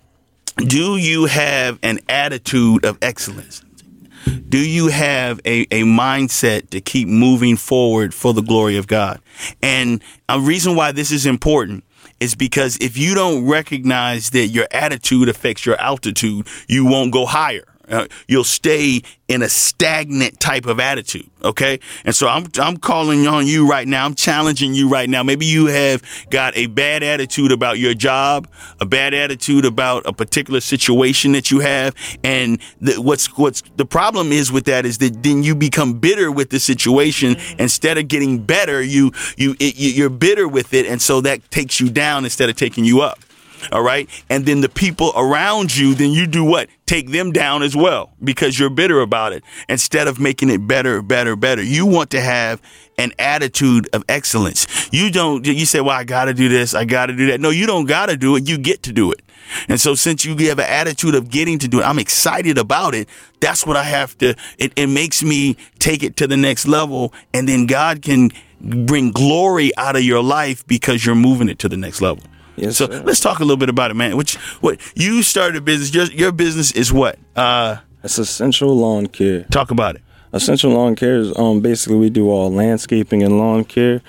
Do 0.59 0.97
you 0.97 1.27
have 1.27 1.79
an 1.85 2.01
attitude 2.09 2.85
of 2.85 2.99
excellence? 3.01 3.63
Do 4.49 4.59
you 4.59 4.89
have 4.89 5.41
a, 5.45 5.63
a 5.71 5.85
mindset 5.85 6.71
to 6.71 6.81
keep 6.81 7.07
moving 7.07 7.57
forward 7.57 8.13
for 8.13 8.35
the 8.35 8.43
glory 8.43 8.77
of 8.77 8.89
God? 8.89 9.21
And 9.63 10.03
a 10.29 10.41
reason 10.41 10.75
why 10.75 10.91
this 10.91 11.13
is 11.13 11.27
important 11.27 11.85
is 12.19 12.35
because 12.35 12.77
if 12.79 12.99
you 12.99 13.15
don't 13.15 13.47
recognize 13.47 14.31
that 14.31 14.49
your 14.49 14.67
attitude 14.73 15.29
affects 15.29 15.65
your 15.65 15.81
altitude, 15.81 16.49
you 16.67 16.85
won't 16.85 17.13
go 17.13 17.25
higher. 17.25 17.65
Uh, 17.91 18.07
you'll 18.27 18.45
stay 18.45 19.03
in 19.29 19.43
a 19.43 19.49
stagnant 19.49 20.41
type 20.41 20.67
of 20.67 20.81
attitude. 20.81 21.29
Okay. 21.43 21.79
And 22.05 22.15
so 22.15 22.29
I'm, 22.29 22.47
I'm 22.59 22.77
calling 22.79 23.27
on 23.27 23.47
you 23.47 23.69
right 23.69 23.87
now. 23.87 24.05
I'm 24.07 24.15
challenging 24.15 24.75
you 24.75 24.89
right 24.89 25.09
now. 25.09 25.23
Maybe 25.23 25.45
you 25.47 25.67
have 25.67 26.03
got 26.31 26.57
a 26.57 26.67
bad 26.67 27.03
attitude 27.03 27.53
about 27.53 27.79
your 27.79 27.95
job, 27.95 28.49
a 28.81 28.87
bad 28.87 29.13
attitude 29.15 29.65
about 29.65 30.07
a 30.07 30.13
particular 30.13 30.61
situation 30.61 31.33
that 31.33 31.51
you 31.51 31.61
have. 31.61 31.95
And 32.25 32.59
the, 32.81 33.01
what's, 33.03 33.27
what's 33.37 33.63
the 33.77 33.85
problem 33.87 34.33
is 34.33 34.51
with 34.51 34.65
that 34.65 34.87
is 34.87 34.99
that 34.99 35.23
then 35.23 35.43
you 35.43 35.55
become 35.55 35.95
bitter 36.01 36.33
with 36.33 36.51
the 36.51 36.59
situation 36.61 37.37
instead 37.59 37.99
of 37.99 38.09
getting 38.09 38.43
better. 38.43 38.83
You, 38.83 39.13
you, 39.37 39.55
it, 39.61 39.77
you- 39.79 39.93
you're 39.99 40.11
bitter 40.11 40.47
with 40.49 40.73
it. 40.75 40.87
And 40.87 41.01
so 41.03 41.21
that 41.23 41.51
takes 41.51 41.81
you 41.81 41.91
down 41.91 42.25
instead 42.25 42.49
of 42.49 42.57
taking 42.57 42.85
you 42.85 43.01
up. 43.03 43.19
All 43.73 43.83
right. 43.83 44.09
And 44.31 44.47
then 44.47 44.61
the 44.61 44.69
people 44.69 45.13
around 45.17 45.77
you, 45.77 45.95
then 45.95 46.11
you 46.11 46.27
do 46.27 46.45
what? 46.45 46.69
Take 46.87 47.11
them 47.11 47.33
down 47.33 47.63
as 47.63 47.77
well 47.77 48.13
because 48.23 48.59
you're 48.59 48.71
bitter 48.71 49.01
about 49.01 49.33
it. 49.33 49.45
Instead 49.69 50.09
of 50.09 50.19
making 50.19 50.51
it 50.51 50.67
better, 50.67 51.03
better, 51.03 51.37
better, 51.37 51.63
you 51.63 51.85
want 51.87 52.11
to 52.11 52.21
have 52.21 52.63
an 52.97 53.13
attitude 53.19 53.89
of 53.93 54.05
excellence. 54.09 54.67
You 54.93 55.11
don't, 55.11 55.47
you 55.47 55.67
say, 55.67 55.81
well, 55.81 55.97
I 55.97 56.05
got 56.05 56.27
to 56.27 56.35
do 56.35 56.49
this. 56.49 56.75
I 56.75 56.85
got 56.85 57.07
to 57.07 57.13
do 57.15 57.27
that. 57.27 57.41
No, 57.41 57.51
you 57.51 57.67
don't 57.67 57.87
got 57.87 58.07
to 58.07 58.17
do 58.17 58.37
it. 58.37 58.49
You 58.49 58.59
get 58.59 58.83
to 58.85 58.93
do 58.93 59.13
it. 59.13 59.21
And 59.69 59.81
so 59.81 59.95
since 59.95 60.25
you 60.25 60.37
have 60.49 60.59
an 60.59 60.67
attitude 60.67 61.15
of 61.15 61.31
getting 61.31 61.59
to 61.61 61.69
do 61.69 61.81
it, 61.81 61.85
I'm 61.85 61.99
excited 61.99 62.59
about 62.59 62.95
it. 62.95 63.09
That's 63.41 63.65
what 63.65 63.77
I 63.77 63.85
have 63.85 64.17
to, 64.19 64.35
it, 64.59 64.73
it 64.77 64.89
makes 64.89 65.23
me 65.23 65.57
take 65.79 66.03
it 66.03 66.17
to 66.17 66.27
the 66.27 66.37
next 66.37 66.67
level. 66.67 67.13
And 67.33 67.49
then 67.49 67.67
God 67.67 68.03
can 68.03 68.31
bring 68.61 69.13
glory 69.13 69.71
out 69.77 69.97
of 69.97 70.03
your 70.03 70.23
life 70.23 70.67
because 70.67 71.07
you're 71.07 71.15
moving 71.15 71.49
it 71.49 71.59
to 71.61 71.69
the 71.69 71.77
next 71.77 72.01
level. 72.01 72.23
Yes, 72.59 72.77
so 72.77 72.87
sir. 72.89 73.03
let's 73.05 73.21
talk 73.21 73.39
a 73.39 73.43
little 73.43 73.57
bit 73.57 73.69
about 73.69 73.91
it, 73.91 73.95
man. 73.95 74.17
Which 74.17 74.37
what 74.61 74.81
you 74.95 75.23
started 75.23 75.57
a 75.57 75.61
business. 75.61 75.95
Your, 75.95 76.05
your 76.07 76.33
business 76.33 76.73
is 76.73 76.93
what? 76.93 77.19
Uh, 77.37 77.77
It's 78.05 78.19
essential 78.19 78.77
lawn 78.77 79.07
care. 79.07 79.45
talk 79.51 79.71
about 79.71 79.97
it. 79.97 80.03
Essential 80.31 80.71
lawn 80.73 80.95
care 80.95 81.17
is 81.17 81.33
um 81.39 81.61
basically 81.61 81.97
we 81.97 82.11
do 82.11 82.29
all 82.29 82.53
landscaping 82.53 83.23
and 83.23 83.39
lawn 83.39 83.65
care. 83.65 84.03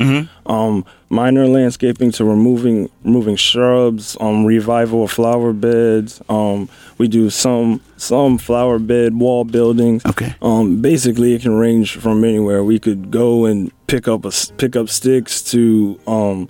Um, 0.46 0.84
minor 1.10 1.48
landscaping 1.48 2.12
to 2.12 2.26
removing 2.26 2.90
removing 3.06 3.38
shrubs, 3.38 4.18
um, 4.20 4.44
revival 4.46 5.06
of 5.06 5.12
flower 5.12 5.54
beds. 5.54 6.22
Um, 6.28 6.68
we 6.98 7.08
do 7.08 7.30
some 7.30 7.80
some 7.96 8.38
flower 8.38 8.80
bed 8.80 9.14
wall 9.16 9.46
buildings. 9.46 10.06
Okay. 10.06 10.36
Um, 10.42 10.82
basically 10.82 11.36
it 11.36 11.42
can 11.44 11.54
range 11.54 11.96
from 11.96 12.24
anywhere. 12.26 12.66
We 12.66 12.80
could 12.80 13.12
go 13.12 13.46
and 13.46 13.72
pick 13.88 14.08
up 14.10 14.26
a, 14.26 14.32
pick 14.58 14.76
up 14.76 14.90
sticks 14.90 15.42
to 15.52 16.00
um 16.06 16.50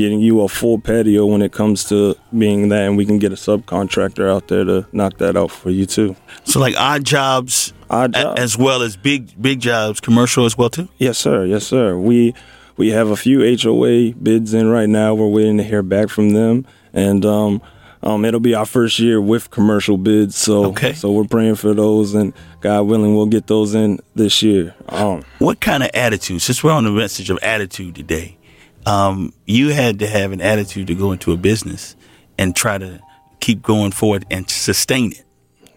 getting 0.00 0.20
you 0.20 0.40
a 0.40 0.48
full 0.48 0.78
patio 0.78 1.26
when 1.26 1.42
it 1.42 1.52
comes 1.52 1.84
to 1.84 2.14
being 2.36 2.68
that 2.70 2.86
and 2.88 2.96
we 2.96 3.04
can 3.04 3.18
get 3.18 3.32
a 3.32 3.36
subcontractor 3.36 4.30
out 4.30 4.48
there 4.48 4.64
to 4.64 4.86
knock 4.92 5.18
that 5.18 5.36
out 5.36 5.50
for 5.50 5.70
you 5.70 5.86
too. 5.86 6.16
So 6.44 6.58
like 6.60 6.74
odd 6.78 7.04
jobs, 7.04 7.72
Odd 7.90 8.14
jobs. 8.14 8.40
as 8.40 8.56
well 8.58 8.82
as 8.82 8.96
big 8.96 9.40
big 9.40 9.60
jobs, 9.60 10.00
commercial 10.00 10.44
as 10.46 10.56
well 10.56 10.70
too. 10.70 10.88
Yes, 10.98 11.18
sir. 11.18 11.44
Yes, 11.44 11.66
sir. 11.66 11.96
We 11.98 12.34
we 12.76 12.90
have 12.90 13.10
a 13.10 13.16
few 13.16 13.40
HOA 13.56 14.12
bids 14.14 14.54
in 14.54 14.68
right 14.68 14.88
now. 14.88 15.14
We're 15.14 15.26
waiting 15.28 15.58
to 15.58 15.64
hear 15.64 15.82
back 15.82 16.08
from 16.08 16.30
them, 16.30 16.64
and 16.94 17.24
um, 17.26 17.60
um, 18.02 18.24
it'll 18.24 18.40
be 18.40 18.54
our 18.54 18.64
first 18.64 18.98
year 18.98 19.20
with 19.20 19.50
commercial 19.50 19.98
bids. 19.98 20.34
So 20.36 20.66
Okay. 20.66 20.94
so 20.94 21.12
we're 21.12 21.24
praying 21.28 21.56
for 21.56 21.74
those, 21.74 22.14
and 22.14 22.32
God 22.62 22.82
willing, 22.84 23.14
we'll 23.14 23.26
get 23.26 23.46
those 23.48 23.74
in 23.74 23.98
this 24.14 24.42
year. 24.42 24.74
Um, 24.88 25.22
What 25.40 25.60
kind 25.60 25.82
of 25.82 25.90
attitude? 25.92 26.40
Since 26.40 26.64
we're 26.64 26.72
on 26.72 26.84
the 26.84 26.90
message 26.90 27.28
of 27.28 27.38
attitude 27.42 27.94
today, 27.96 28.38
um, 28.90 29.32
you 29.46 29.68
had 29.68 29.98
to 30.00 30.06
have 30.06 30.32
an 30.32 30.40
attitude 30.40 30.86
to 30.88 30.94
go 30.94 31.12
into 31.12 31.32
a 31.32 31.36
business 31.36 31.96
and 32.38 32.54
try 32.56 32.78
to 32.78 33.00
keep 33.40 33.62
going 33.62 33.92
forward 33.92 34.24
and 34.30 34.48
sustain 34.50 35.12
it. 35.12 35.24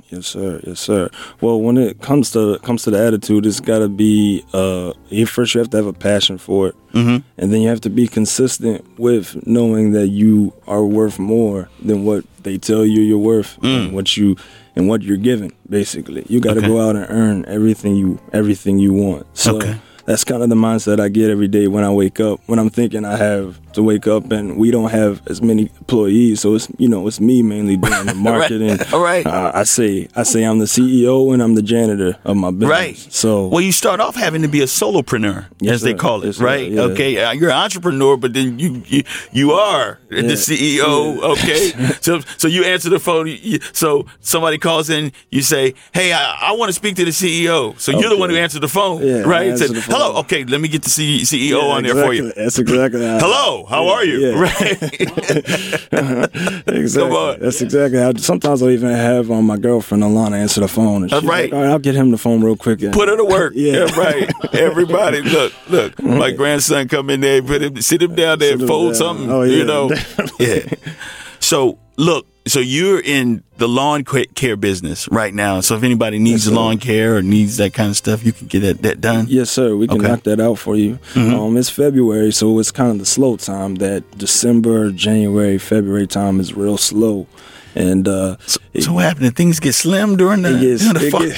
Yes, 0.09 0.27
sir. 0.27 0.61
Yes, 0.63 0.79
sir. 0.79 1.09
Well, 1.41 1.59
when 1.59 1.75
it 1.77 2.01
comes 2.01 2.31
to 2.33 2.59
comes 2.59 2.83
to 2.83 2.91
the 2.91 2.99
attitude, 3.07 3.45
it's 3.47 3.59
got 3.59 3.79
to 3.79 3.89
be 3.89 4.43
uh, 4.53 4.93
you- 5.09 5.25
first 5.25 5.55
you 5.55 5.59
have 5.59 5.71
to 5.71 5.77
have 5.77 5.87
a 5.87 5.93
passion 5.93 6.37
for 6.37 6.67
it, 6.69 6.75
mm-hmm. 6.93 7.17
and 7.39 7.51
then 7.51 7.61
you 7.63 7.69
have 7.69 7.81
to 7.81 7.89
be 7.89 8.07
consistent 8.07 8.85
with 8.99 9.25
knowing 9.47 9.91
that 9.93 10.07
you 10.09 10.53
are 10.67 10.85
worth 10.85 11.17
more 11.17 11.67
than 11.83 12.05
what 12.05 12.25
they 12.43 12.57
tell 12.59 12.85
you 12.85 13.01
you're 13.01 13.17
worth, 13.17 13.57
and 13.63 13.91
what 13.93 14.15
you 14.15 14.35
and 14.75 14.87
what 14.87 15.01
you're 15.01 15.17
given. 15.17 15.51
Basically, 15.67 16.23
you 16.29 16.39
got 16.39 16.53
to 16.55 16.59
Okay. 16.59 16.67
go 16.67 16.79
out 16.87 16.95
and 16.95 17.07
earn 17.09 17.45
everything 17.47 17.95
you 17.95 18.19
everything 18.33 18.77
you 18.77 18.93
want. 18.93 19.25
So 19.33 19.57
Okay. 19.57 19.75
That's 20.05 20.23
kind 20.23 20.43
of 20.43 20.49
the 20.49 20.55
mindset 20.55 20.99
I 20.99 21.09
get 21.09 21.29
every 21.29 21.47
day 21.47 21.67
when 21.67 21.83
I 21.83 21.91
wake 21.91 22.19
up. 22.19 22.39
When 22.45 22.59
I'm 22.59 22.69
thinking 22.69 23.05
I 23.05 23.17
have 23.17 23.59
to 23.73 23.83
wake 23.83 24.07
up 24.07 24.31
and 24.31 24.57
we 24.57 24.71
don't 24.71 24.89
have 24.91 25.21
as 25.27 25.41
many 25.41 25.63
employees, 25.79 26.41
so 26.41 26.55
it's 26.55 26.67
you 26.77 26.87
know 26.87 27.07
it's 27.07 27.19
me 27.19 27.41
mainly 27.41 27.77
doing 27.77 28.05
the 28.05 28.13
marketing. 28.31 28.77
All 28.93 29.03
right. 29.03 29.25
Uh, 29.25 29.51
I 29.53 29.63
say 29.63 30.07
I 30.15 30.23
say 30.23 30.43
I'm 30.43 30.59
the 30.59 30.65
CEO 30.65 31.33
and 31.33 31.41
I'm 31.41 31.55
the 31.55 31.61
janitor 31.61 32.17
of 32.23 32.37
my 32.37 32.51
business. 32.51 32.69
Right. 32.69 32.97
So 32.97 33.47
well, 33.47 33.61
you 33.61 33.71
start 33.71 33.99
off 33.99 34.15
having 34.15 34.41
to 34.43 34.47
be 34.47 34.61
a 34.61 34.65
solopreneur, 34.65 35.45
Yes, 35.59 35.75
as 35.75 35.81
they 35.81 35.93
call 35.93 36.23
it, 36.23 36.27
Yes, 36.27 36.39
right? 36.39 36.71
Yeah. 36.71 36.81
Okay, 36.81 37.23
uh, 37.23 37.31
you're 37.31 37.49
an 37.49 37.57
entrepreneur, 37.57 38.17
but 38.17 38.33
then 38.33 38.59
you 38.59 38.81
you, 38.87 39.03
you 39.31 39.51
are 39.53 39.99
the 40.09 40.35
CEO. 40.37 41.19
Okay, 41.33 41.71
so 42.01 42.19
so 42.37 42.47
you 42.47 42.63
answer 42.63 42.89
the 42.89 42.99
phone. 42.99 43.27
You, 43.27 43.59
so 43.73 44.05
somebody 44.19 44.57
calls 44.57 44.89
in, 44.89 45.11
you 45.31 45.41
say, 45.41 45.73
"Hey, 45.93 46.13
I, 46.13 46.49
I 46.49 46.51
want 46.53 46.69
to 46.69 46.73
speak 46.73 46.95
to 46.97 47.05
the 47.05 47.11
CEO." 47.11 47.77
So 47.79 47.91
you're 47.91 48.09
the 48.09 48.17
one 48.17 48.29
who 48.29 48.35
answered 48.35 48.61
the 48.61 48.67
phone, 48.67 49.01
Yeah, 49.05 49.21
right? 49.21 49.57
Said, 49.57 49.69
the 49.71 49.81
phone. 49.81 49.95
"Hello, 49.95 50.19
okay, 50.21 50.43
let 50.45 50.61
me 50.61 50.67
get 50.67 50.83
the 50.83 50.89
C- 50.89 51.21
CEO 51.21 51.61
Yeah, 51.61 51.73
on 51.75 51.83
there 51.83 51.95
for 51.95 52.13
you." 52.13 52.31
That's 52.33 52.59
exactly 52.59 53.05
how. 53.05 53.19
Hello, 53.67 53.87
how 53.87 53.93
are 53.93 54.05
you? 54.05 54.19
Yeah. 54.19 54.39
Right. 54.39 54.81
exactly. 56.67 57.09
Come 57.09 57.11
on. 57.13 57.39
That's 57.39 57.61
exactly 57.61 57.99
how. 57.99 58.13
Sometimes 58.15 58.61
I'll 58.61 58.69
even 58.69 58.89
have 58.89 59.31
um, 59.31 59.45
my 59.45 59.57
girlfriend 59.57 60.03
Alana 60.03 60.33
answer 60.33 60.61
the 60.61 60.67
phone. 60.67 61.03
And 61.03 61.11
That's 61.11 61.21
she's 61.21 61.29
right. 61.29 61.51
Like, 61.51 61.53
All 61.53 61.61
right, 61.63 61.71
I'll 61.71 61.79
get 61.79 61.95
him 61.95 62.11
the 62.11 62.17
phone 62.17 62.43
real 62.43 62.55
quick. 62.55 62.79
Put 62.91 63.09
her 63.09 63.17
to 63.17 63.25
work. 63.25 63.53
Yeah. 63.63 63.85
Yeah, 63.85 63.99
right. 63.99 64.29
Everybody, 64.53 65.21
look, 65.21 65.53
look. 65.69 66.01
My 66.03 66.31
grandson 66.31 66.87
come 66.89 67.09
in 67.09 67.21
there, 67.21 67.41
put 67.41 67.61
him, 67.61 67.81
sit 67.81 68.01
him 68.01 68.13
down 68.13 68.39
there, 68.39 68.57
Sit 68.57 68.67
fold 68.67 68.95
something. 68.95 69.31
Oh, 69.31 69.43
yeah. 69.43 69.57
You 69.57 69.65
know. 69.65 69.91
yeah. 70.39 70.65
So 71.39 71.79
look, 71.95 72.27
so 72.45 72.59
you're 72.59 72.99
in 72.99 73.43
the 73.57 73.67
lawn 73.67 74.03
care 74.03 74.55
business 74.57 75.07
right 75.09 75.33
now. 75.33 75.61
So 75.61 75.75
if 75.77 75.83
anybody 75.83 76.19
needs 76.19 76.45
Yes, 76.45 76.53
lawn 76.55 76.77
care 76.77 77.15
or 77.17 77.21
needs 77.21 77.57
that 77.57 77.73
kind 77.73 77.89
of 77.91 77.95
stuff, 77.97 78.25
you 78.25 78.33
can 78.33 78.47
get 78.47 78.59
that, 78.61 78.81
that 78.81 78.99
done. 79.01 79.27
Yes, 79.29 79.49
sir. 79.49 79.75
We 79.75 79.87
can 79.87 79.99
Okay. 79.99 80.09
knock 80.09 80.23
that 80.23 80.39
out 80.41 80.59
for 80.59 80.75
you. 80.75 80.99
Um, 81.15 81.55
it's 81.55 81.69
February, 81.69 82.31
so 82.33 82.59
it's 82.59 82.71
kind 82.71 82.91
of 82.91 82.99
the 82.99 83.05
slow 83.05 83.37
time. 83.37 83.75
That 83.75 84.03
December, 84.17 84.91
January, 84.91 85.57
February 85.57 86.07
time 86.07 86.39
is 86.41 86.53
real 86.53 86.77
slow, 86.77 87.27
and 87.75 88.07
uh, 88.07 88.35
it, 88.73 88.83
So 88.83 88.93
what 88.93 89.03
happened? 89.05 89.35
Things 89.37 89.59
get 89.61 89.73
slim 89.73 90.17
during 90.17 90.41
the, 90.41 90.57
it 90.57 90.61
gets 90.61 90.83
during 90.91 91.11
the 91.11 91.29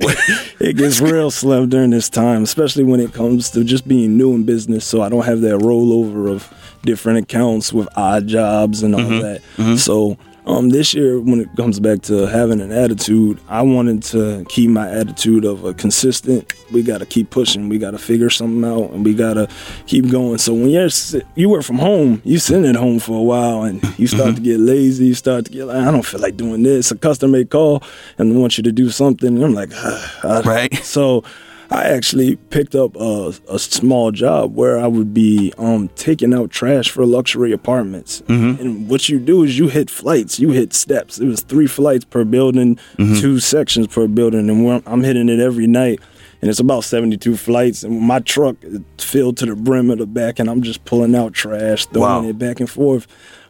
it, 0.00 0.56
it 0.70 0.76
gets 0.76 1.00
real 1.00 1.30
slim 1.30 1.68
during 1.68 1.90
this 1.90 2.08
time, 2.08 2.42
especially 2.42 2.82
when 2.84 2.98
it 3.00 3.12
comes 3.12 3.50
to 3.50 3.62
just 3.62 3.86
being 3.86 4.16
new 4.16 4.34
in 4.34 4.44
business. 4.44 4.84
So 4.84 5.00
I 5.02 5.08
don't 5.08 5.24
have 5.26 5.42
that 5.42 5.60
rollover 5.60 6.28
of 6.30 6.52
different 6.82 7.18
accounts 7.18 7.72
with 7.72 7.88
odd 7.96 8.26
jobs 8.26 8.82
and 8.82 8.94
all 8.96 9.00
Mm-hmm. 9.02 9.62
that. 9.72 9.78
So. 9.78 10.18
Um, 10.50 10.70
this 10.70 10.94
year, 10.94 11.20
when 11.20 11.38
it 11.38 11.48
comes 11.54 11.78
back 11.78 12.02
to 12.02 12.26
having 12.26 12.60
an 12.60 12.72
attitude, 12.72 13.38
I 13.48 13.62
wanted 13.62 14.02
to 14.04 14.44
keep 14.48 14.68
my 14.68 14.90
attitude 14.90 15.44
of 15.44 15.64
a 15.64 15.72
consistent. 15.72 16.52
We 16.72 16.82
got 16.82 16.98
to 16.98 17.06
keep 17.06 17.30
pushing. 17.30 17.68
We 17.68 17.78
got 17.78 17.92
to 17.92 17.98
figure 17.98 18.30
something 18.30 18.68
out, 18.68 18.90
and 18.90 19.04
we 19.04 19.14
got 19.14 19.34
to 19.34 19.48
keep 19.86 20.10
going. 20.10 20.38
So 20.38 20.52
when 20.52 20.70
you're 20.70 20.88
you 21.36 21.50
work 21.50 21.62
from 21.62 21.78
home, 21.78 22.20
you 22.24 22.40
sitting 22.40 22.66
at 22.66 22.74
home 22.74 22.98
for 22.98 23.16
a 23.16 23.22
while, 23.22 23.62
and 23.62 23.80
you 23.96 24.08
start 24.08 24.34
to 24.34 24.40
get 24.40 24.58
lazy. 24.58 25.06
You 25.06 25.14
start 25.14 25.44
to 25.44 25.52
get 25.52 25.66
like, 25.66 25.76
I 25.76 25.90
don't 25.92 26.04
feel 26.04 26.20
like 26.20 26.36
doing 26.36 26.64
this. 26.64 26.90
A 26.90 26.98
customer 26.98 27.30
may 27.30 27.44
call 27.44 27.84
and 28.18 28.40
want 28.40 28.56
you 28.56 28.64
to 28.64 28.72
do 28.72 28.90
something, 28.90 29.28
and 29.28 29.44
I'm 29.44 29.54
like, 29.54 29.70
ah, 29.74 30.42
Right. 30.44 30.74
So 30.82 31.22
I 31.72 31.84
actually 31.84 32.34
picked 32.36 32.74
up 32.74 32.96
a, 32.96 33.32
a 33.48 33.58
small 33.58 34.10
job 34.10 34.56
where 34.56 34.78
I 34.78 34.88
would 34.88 35.14
be 35.14 35.52
um, 35.56 35.88
taking 35.94 36.34
out 36.34 36.50
trash 36.50 36.90
for 36.90 37.06
luxury 37.06 37.52
apartments. 37.52 38.22
And 38.26 38.88
what 38.88 39.08
you 39.08 39.20
do 39.20 39.44
is 39.44 39.56
you 39.58 39.68
hit 39.68 39.88
flights, 39.88 40.40
you 40.40 40.50
hit 40.50 40.72
steps. 40.74 41.18
It 41.20 41.26
was 41.26 41.42
three 41.42 41.68
flights 41.68 42.04
per 42.04 42.24
building, 42.24 42.78
two 42.96 43.38
sections 43.38 43.86
per 43.86 44.08
building, 44.08 44.48
and 44.50 44.64
we're, 44.66 44.82
I'm 44.84 45.04
hitting 45.04 45.28
it 45.28 45.38
every 45.38 45.66
night. 45.68 46.00
And 46.42 46.48
it's 46.48 46.58
about 46.58 46.84
72 46.84 47.36
flights, 47.36 47.82
and 47.84 48.00
my 48.00 48.18
truck 48.20 48.56
is 48.62 48.80
filled 48.98 49.36
to 49.36 49.46
the 49.46 49.54
brim 49.54 49.90
of 49.90 49.98
the 49.98 50.06
back, 50.06 50.38
and 50.38 50.48
I'm 50.48 50.62
just 50.62 50.86
pulling 50.86 51.14
out 51.14 51.34
trash, 51.34 51.84
throwing 51.86 52.24
Wow. 52.24 52.28
it 52.30 52.38
back 52.38 52.60
and 52.60 52.70
forth. 52.70 53.06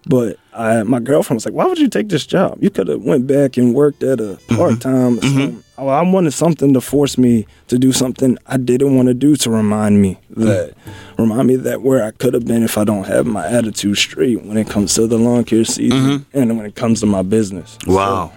But 0.08 0.39
I, 0.52 0.82
my 0.82 1.00
girlfriend 1.00 1.36
was 1.38 1.44
like, 1.44 1.54
"Why 1.54 1.66
would 1.66 1.78
you 1.78 1.88
take 1.88 2.08
this 2.08 2.26
job? 2.26 2.58
You 2.62 2.70
could 2.70 2.88
have 2.88 3.02
went 3.02 3.26
back 3.26 3.56
and 3.56 3.74
worked 3.74 4.02
at 4.02 4.20
a 4.20 4.22
mm-hmm. 4.22 4.56
part 4.56 4.80
time." 4.80 5.18
or 5.18 5.20
mm-hmm. 5.20 5.38
something." 5.38 5.64
I 5.88 6.02
wanted 6.02 6.32
something 6.32 6.74
to 6.74 6.80
force 6.80 7.16
me 7.16 7.46
to 7.68 7.78
do 7.78 7.92
something 7.92 8.36
I 8.46 8.58
didn't 8.58 8.96
want 8.96 9.08
to 9.08 9.14
do 9.14 9.36
to 9.36 9.50
remind 9.50 10.02
me 10.02 10.18
mm-hmm. 10.30 10.44
that, 10.44 10.74
remind 11.18 11.48
me 11.48 11.56
that 11.56 11.82
where 11.82 12.04
I 12.04 12.10
could 12.10 12.34
have 12.34 12.46
been 12.46 12.62
if 12.62 12.76
I 12.76 12.84
don't 12.84 13.04
have 13.04 13.26
my 13.26 13.46
attitude 13.46 13.96
straight 13.96 14.44
when 14.44 14.58
it 14.58 14.68
comes 14.68 14.94
to 14.96 15.06
the 15.06 15.16
lawn 15.16 15.44
care 15.44 15.64
season 15.64 16.26
and 16.34 16.56
when 16.56 16.66
it 16.66 16.74
comes 16.74 17.00
to 17.00 17.06
my 17.06 17.22
business. 17.22 17.78
Wow. 17.86 18.32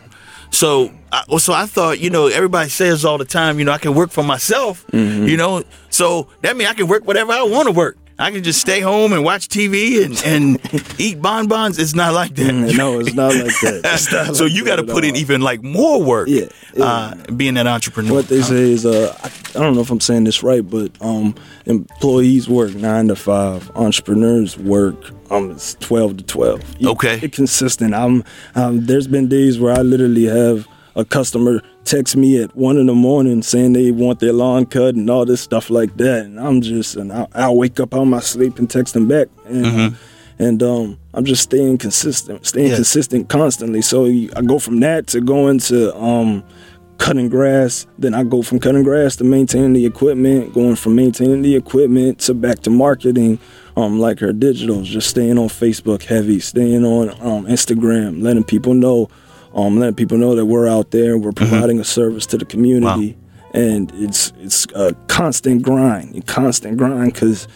So, 0.52 0.92
I, 1.12 1.38
so 1.38 1.52
I 1.52 1.66
thought, 1.66 2.00
you 2.00 2.12
know, 2.12 2.28
everybody 2.28 2.70
says 2.70 3.04
all 3.04 3.18
the 3.18 3.26
time, 3.26 3.58
you 3.58 3.66
know, 3.66 3.72
I 3.72 3.80
can 3.80 3.96
work 3.96 4.12
for 4.12 4.24
myself, 4.24 4.86
Mm-hmm. 4.88 5.26
you 5.26 5.36
know, 5.36 5.64
so 5.90 6.30
that 6.42 6.56
means 6.56 6.70
I 6.70 6.76
can 6.76 6.88
work 6.88 7.06
whatever 7.06 7.34
I 7.34 7.44
want 7.44 7.68
to 7.68 7.72
work. 7.72 7.98
I 8.20 8.32
can 8.32 8.44
just 8.44 8.62
stay 8.62 8.80
home 8.80 9.12
and 9.12 9.24
watch 9.24 9.48
TV 9.50 10.06
and, 10.06 10.22
and 10.24 10.96
eat 11.00 11.22
bonbons. 11.22 11.80
It's 11.80 11.96
not 11.96 12.14
like 12.14 12.36
that. 12.36 12.52
Mm, 12.52 12.78
no, 12.78 13.00
it's 13.00 13.14
not 13.16 13.34
like 13.34 13.60
that. 13.62 13.82
Not 14.28 14.36
so 14.36 14.44
like 14.46 14.54
you 14.54 14.64
got 14.66 14.76
to 14.76 14.84
put 14.84 15.04
in 15.04 15.16
even 15.16 15.42
like 15.42 15.64
more 15.64 16.02
work. 16.02 16.28
Yeah, 16.28 16.46
yeah. 16.76 16.84
Uh, 16.86 17.16
being 17.36 17.58
an 17.58 17.66
entrepreneur. 17.68 18.14
What 18.14 18.28
they 18.28 18.42
say 18.42 18.72
is, 18.72 18.86
uh, 18.86 19.16
I, 19.24 19.28
I 19.60 19.64
don't 19.64 19.74
know 19.76 19.82
if 19.82 19.90
I'm 19.90 20.00
saying 20.00 20.26
this 20.26 20.44
right, 20.44 20.62
but 20.68 20.92
um, 21.02 21.36
employees 21.66 22.48
work 22.48 22.74
nine 22.76 23.08
to 23.08 23.16
five. 23.16 23.70
Entrepreneurs 23.76 24.58
work 24.58 24.96
um, 25.32 25.52
it's 25.52 25.74
twelve 25.76 26.18
to 26.18 26.24
twelve. 26.24 26.62
You- 26.80 26.90
Okay. 26.92 27.20
it 27.22 27.32
consistent. 27.34 27.94
I'm. 27.96 28.24
Um, 28.56 28.86
there's 28.86 29.08
been 29.08 29.28
days 29.28 29.60
where 29.60 29.74
I 29.74 29.82
literally 29.82 30.26
have 30.26 30.68
a 30.96 31.04
customer 31.04 31.62
text 31.86 32.16
me 32.16 32.42
at 32.42 32.56
one 32.56 32.78
in 32.78 32.86
the 32.88 32.94
morning 32.94 33.42
saying 33.44 33.74
they 33.74 33.92
want 33.92 34.20
their 34.20 34.34
lawn 34.34 34.66
cut 34.66 34.96
and 34.96 35.10
all 35.10 35.26
this 35.26 35.42
stuff 35.42 35.70
like 35.70 35.96
that, 35.98 36.26
and 36.26 36.40
I'm 36.40 36.62
just 36.62 36.96
and 36.96 37.12
I, 37.12 37.28
I'll 37.34 37.56
wake 37.58 37.80
up 37.80 37.94
out 37.94 38.02
of 38.04 38.08
my 38.08 38.20
sleep 38.20 38.60
and 38.60 38.70
text 38.70 38.94
them 38.94 39.08
back 39.08 39.28
and. 39.46 39.66
Mm-hmm. 39.66 39.96
and 40.40 40.64
um, 40.64 41.00
I'm 41.14 41.26
just 41.26 41.44
staying 41.44 41.78
consistent, 41.78 42.46
staying 42.46 42.70
Yeah. 42.70 42.76
consistent 42.76 43.30
constantly. 43.30 43.82
So 43.82 44.06
I 44.06 44.42
go 44.46 44.58
from 44.60 44.80
that 44.80 45.08
to 45.08 45.22
going 45.22 45.60
to 45.60 45.96
um, 45.96 46.44
cutting 46.98 47.30
grass. 47.30 47.86
Then 48.00 48.14
I 48.16 48.24
go 48.24 48.42
from 48.42 48.60
cutting 48.60 48.82
grass 48.84 49.16
to 49.18 49.24
maintaining 49.24 49.74
the 49.74 49.86
equipment. 49.86 50.54
Going 50.54 50.76
from 50.76 50.96
maintaining 50.96 51.44
the 51.44 51.56
equipment 51.56 52.20
to 52.22 52.34
back 52.34 52.60
to 52.62 52.70
marketing. 52.72 53.38
Um, 53.76 54.00
like 54.00 54.20
her 54.20 54.32
digitals, 54.34 54.86
just 54.86 55.10
staying 55.10 55.38
on 55.40 55.48
Facebook 55.50 56.04
heavy, 56.04 56.40
staying 56.40 56.84
on 56.86 57.10
um, 57.22 57.46
Instagram, 57.48 58.22
letting 58.22 58.44
people 58.44 58.74
know, 58.76 59.10
um, 59.54 59.80
letting 59.80 59.96
people 59.96 60.18
know 60.18 60.36
that 60.36 60.46
we're 60.46 60.68
out 60.68 60.92
there. 60.92 61.18
We're 61.18 61.32
providing 61.32 61.80
a 61.80 61.84
service 61.84 62.26
to 62.28 62.38
the 62.38 62.46
community, 62.46 63.18
and 63.54 63.92
it's 63.96 64.34
it's 64.40 64.66
a 64.76 64.94
constant 65.08 65.62
grind, 65.62 66.16
a 66.16 66.22
constant 66.22 66.78
grind 66.78 67.14
because 67.14 67.48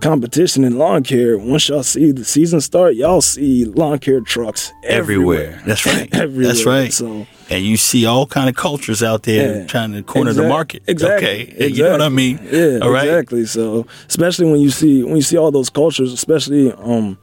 competition 0.00 0.64
in 0.64 0.78
lawn 0.78 1.02
care. 1.04 1.38
Once 1.38 1.68
y'all 1.68 1.82
see 1.82 2.10
the 2.10 2.24
season 2.24 2.60
start, 2.60 2.94
y'all 2.96 3.20
see 3.20 3.64
lawn 3.64 3.98
care 3.98 4.20
trucks 4.20 4.72
everywhere. 4.84 5.38
everywhere. 5.38 5.62
That's 5.66 5.86
right. 5.86 6.14
everywhere. 6.14 6.46
That's 6.48 6.66
right. 6.66 6.92
So 6.92 7.26
and 7.50 7.64
you 7.64 7.76
see 7.76 8.06
all 8.06 8.26
kind 8.26 8.48
of 8.48 8.56
cultures 8.56 9.02
out 9.02 9.22
there 9.24 9.60
Yeah. 9.60 9.66
trying 9.66 9.92
to 9.92 10.02
corner 10.02 10.32
the 10.32 10.48
market. 10.48 10.82
Exactly. 10.86 11.52
Okay. 11.54 11.68
You 11.68 11.84
know 11.84 11.92
what 11.92 12.02
I 12.02 12.08
mean? 12.08 12.40
Yeah. 12.50 12.78
All 12.82 12.90
right. 12.90 13.06
Exactly. 13.06 13.46
So 13.46 13.86
especially 14.08 14.50
when 14.50 14.60
you 14.60 14.70
see 14.70 15.04
when 15.04 15.16
you 15.16 15.22
see 15.22 15.36
all 15.36 15.50
those 15.52 15.70
cultures, 15.70 16.12
especially 16.12 16.72
um 16.72 17.18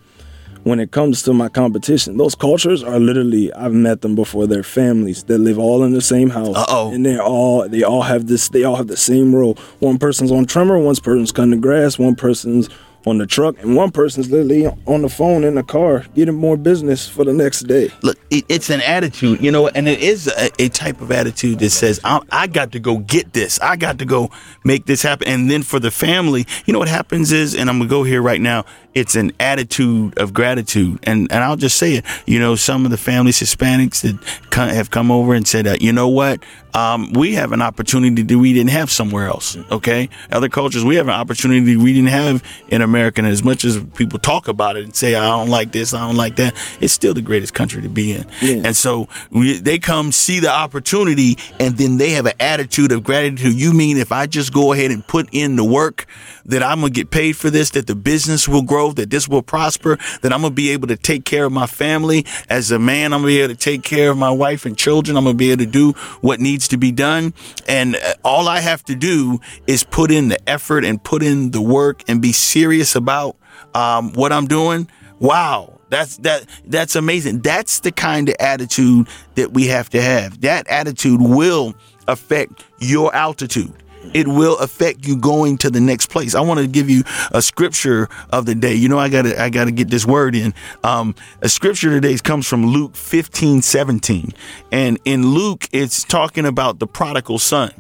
when 0.70 0.80
it 0.80 0.92
comes 0.92 1.24
to 1.24 1.34
my 1.34 1.50
competition, 1.50 2.18
those 2.18 2.36
cultures 2.36 2.84
are 2.84 3.00
literally 3.00 3.52
I've 3.54 3.74
met 3.74 4.02
them 4.02 4.16
before. 4.16 4.48
They're 4.48 4.64
families 4.64 5.24
that 5.26 5.40
live 5.40 5.58
all 5.58 5.84
in 5.84 5.94
the 5.94 6.02
same 6.02 6.30
house. 6.30 6.56
Uh-oh. 6.56 6.94
And 6.94 7.06
they're 7.06 7.22
all 7.22 7.68
they 7.68 7.84
all 7.84 8.04
have 8.04 8.28
this 8.28 8.50
they 8.50 8.64
all 8.64 8.76
have 8.76 8.88
the 8.88 8.98
same 8.98 9.36
role. 9.36 9.56
One 9.80 9.98
person's 9.98 10.32
on 10.32 10.46
trimmer, 10.46 10.78
one 10.78 10.96
person's 10.96 11.32
cutting 11.32 11.52
the 11.52 11.58
grass, 11.58 11.98
one 11.98 12.16
person's 12.16 12.70
on 13.06 13.18
the 13.18 13.26
truck, 13.26 13.58
and 13.60 13.76
one 13.76 13.92
person's 13.92 14.30
literally 14.30 14.68
on 14.86 15.02
the 15.02 15.10
phone 15.10 15.44
in 15.44 15.56
the 15.56 15.64
car 15.64 16.06
getting 16.16 16.36
more 16.36 16.58
business 16.58 17.08
for 17.08 17.24
the 17.24 17.34
next 17.34 17.62
day. 17.62 17.90
Look, 18.04 18.18
it, 18.30 18.44
it's 18.50 18.70
an 18.70 18.82
attitude, 18.82 19.42
you 19.42 19.52
know, 19.52 19.70
and 19.70 19.88
it 19.88 20.00
is 20.02 20.28
a, 20.28 20.50
a 20.62 20.70
type 20.70 21.02
of 21.02 21.12
attitude 21.12 21.60
that 21.60 21.70
says, 21.70 22.00
I, 22.04 22.20
I 22.32 22.48
got 22.48 22.74
to 22.74 22.80
go 22.80 22.98
get 22.98 23.34
this. 23.34 23.60
I 23.62 23.78
got 23.78 24.00
to 24.00 24.06
go 24.06 24.32
make 24.64 24.86
this 24.86 25.02
happen. 25.02 25.28
And 25.28 25.50
then 25.50 25.64
for 25.64 25.80
the 25.80 25.92
family, 25.92 26.46
you 26.66 26.74
know 26.74 26.80
what 26.80 26.90
happens 26.90 27.32
is, 27.32 27.56
and 27.56 27.70
I'm 27.70 27.78
going 27.78 27.90
to 27.90 27.96
go 27.96 28.04
here 28.04 28.22
right 28.22 28.42
now, 28.42 28.66
it's 28.94 29.16
an 29.16 29.32
attitude 29.40 30.18
of 30.18 30.34
gratitude. 30.34 31.00
And, 31.04 31.32
and 31.32 31.44
I'll 31.44 31.56
just 31.56 31.78
say 31.78 31.96
it, 31.96 32.06
you 32.26 32.40
know, 32.40 32.56
some 32.56 32.86
of 32.86 32.92
the 32.92 32.98
families, 32.98 33.40
Hispanics 33.40 34.02
that 34.02 34.20
have 34.54 34.90
come 34.90 35.12
over 35.12 35.34
and 35.34 35.48
said, 35.48 35.68
uh, 35.68 35.76
you 35.80 35.94
know 35.94 36.10
what, 36.10 36.44
um, 36.74 37.14
we 37.14 37.36
have 37.36 37.52
an 37.52 37.62
opportunity 37.62 38.22
that 38.22 38.38
we 38.38 38.54
didn't 38.54 38.72
have 38.72 38.92
somewhere 38.92 39.28
else. 39.28 39.58
Okay. 39.72 40.10
Other 40.32 40.50
cultures, 40.50 40.84
we 40.84 40.96
have 40.96 41.08
an 41.08 41.14
opportunity 41.14 41.76
we 41.78 41.94
didn't 41.94 42.10
have 42.10 42.44
in 42.68 42.82
America. 42.82 43.22
And 43.22 43.28
as 43.28 43.44
much 43.44 43.64
as 43.64 43.84
people 43.96 44.20
talk 44.20 44.48
about 44.48 44.78
it 44.78 44.84
and 44.84 44.96
say, 44.96 45.16
I 45.16 45.28
don't 45.30 45.50
like 45.50 45.72
this, 45.72 45.94
I 45.94 46.06
don't 46.06 46.18
like 46.18 46.36
that, 46.38 46.56
it's 46.80 46.94
still 46.94 47.14
the 47.14 47.22
greatest 47.22 47.54
country 47.54 47.82
to 47.82 47.90
be 47.90 48.14
in. 48.14 48.26
Yeah. 48.42 48.62
And 48.66 48.76
so 48.76 49.08
we, 49.32 49.60
they 49.60 49.80
come 49.80 50.12
see 50.12 50.40
the 50.40 50.52
opportunity 50.52 51.38
and 51.60 51.78
then 51.78 51.98
they 51.98 52.12
have 52.12 52.26
an 52.26 52.34
attitude 52.40 52.92
of 52.92 53.04
gratitude. 53.04 53.54
You 53.54 53.74
mean 53.74 53.98
if 53.98 54.12
I 54.12 54.26
just 54.26 54.54
go 54.54 54.74
ahead 54.74 54.92
and 54.92 55.06
put 55.06 55.30
in 55.32 55.56
the 55.56 55.66
work 55.66 56.06
that 56.46 56.64
I'm 56.64 56.82
going 56.82 56.94
to 56.94 57.00
get 57.00 57.12
paid 57.12 57.38
for 57.38 57.50
this, 57.50 57.72
that 57.72 57.88
the 57.88 57.96
business 57.96 58.48
will 58.48 58.64
grow, 58.64 58.79
that 58.88 59.10
this 59.10 59.28
will 59.28 59.42
prosper, 59.42 59.98
that 60.22 60.34
I'm 60.34 60.42
going 60.42 60.52
to 60.52 60.56
be 60.56 60.72
able 60.72 60.88
to 60.88 60.98
take 60.98 61.26
care 61.26 61.46
of 61.46 61.52
my 61.52 61.68
family 61.68 62.26
as 62.50 62.72
a 62.72 62.80
man. 62.80 63.14
I'm 63.14 63.22
going 63.22 63.34
to 63.34 63.38
be 63.38 63.42
able 63.42 63.54
to 63.54 63.60
take 63.60 63.84
care 63.84 64.12
of 64.12 64.18
my 64.18 64.32
wife 64.32 64.66
and 64.66 64.78
children. 64.78 65.18
I'm 65.18 65.24
going 65.24 65.36
to 65.36 65.38
be 65.38 65.52
able 65.52 65.66
to 65.66 65.72
do 65.72 65.92
what 66.22 66.40
needs 66.40 66.68
to 66.70 66.78
be 66.78 66.92
done. 66.92 67.34
And 67.68 67.96
uh, 67.96 68.14
all 68.24 68.48
I 68.48 68.60
have 68.62 68.84
to 68.86 68.96
do 68.96 69.40
is 69.68 69.84
put 69.84 70.12
in 70.12 70.30
the 70.30 70.50
effort 70.50 70.86
and 70.86 71.04
put 71.04 71.24
in 71.24 71.52
the 71.52 71.62
work 71.62 72.04
and 72.08 72.22
be 72.22 72.32
serious 72.32 72.96
about 72.96 73.36
um, 73.74 74.14
what 74.14 74.32
I'm 74.32 74.48
doing. 74.48 74.90
Wow. 75.20 75.80
That's 75.90 76.18
that 76.18 76.46
that's 76.66 76.96
amazing. 76.96 77.40
That's 77.40 77.80
the 77.80 77.92
kind 77.92 78.30
of 78.30 78.36
attitude 78.40 79.08
that 79.36 79.54
we 79.54 79.68
have 79.68 79.90
to 79.90 80.02
have. 80.02 80.42
That 80.42 80.68
attitude 80.68 81.20
will 81.20 81.74
affect 82.08 82.64
your 82.80 83.14
altitude. 83.16 83.74
It 84.14 84.28
will 84.28 84.58
affect 84.58 85.06
you 85.06 85.18
going 85.18 85.58
to 85.60 85.70
the 85.70 85.82
next 85.82 86.10
place. 86.10 86.36
I 86.36 86.42
want 86.42 86.60
to 86.60 86.68
give 86.68 86.90
you 86.90 87.04
a 87.32 87.42
scripture 87.42 88.10
of 88.32 88.46
the 88.46 88.56
day. 88.56 88.76
You 88.76 88.90
know, 88.90 89.00
I 89.00 89.10
gotta 89.10 89.42
I 89.42 89.50
gotta 89.50 89.72
get 89.72 89.90
this 89.90 90.06
word 90.06 90.36
in. 90.36 90.54
Um, 90.84 91.16
a 91.42 91.50
scripture 91.50 91.90
today 91.90 92.18
comes 92.18 92.48
from 92.48 92.66
Luke 92.66 92.96
15, 92.96 93.62
17. 93.62 94.34
And 94.72 95.00
in 95.06 95.28
Luke, 95.28 95.68
it's 95.72 96.04
talking 96.04 96.46
about 96.46 96.80
the 96.80 96.88
prodigal 96.88 97.40
son. 97.40 97.72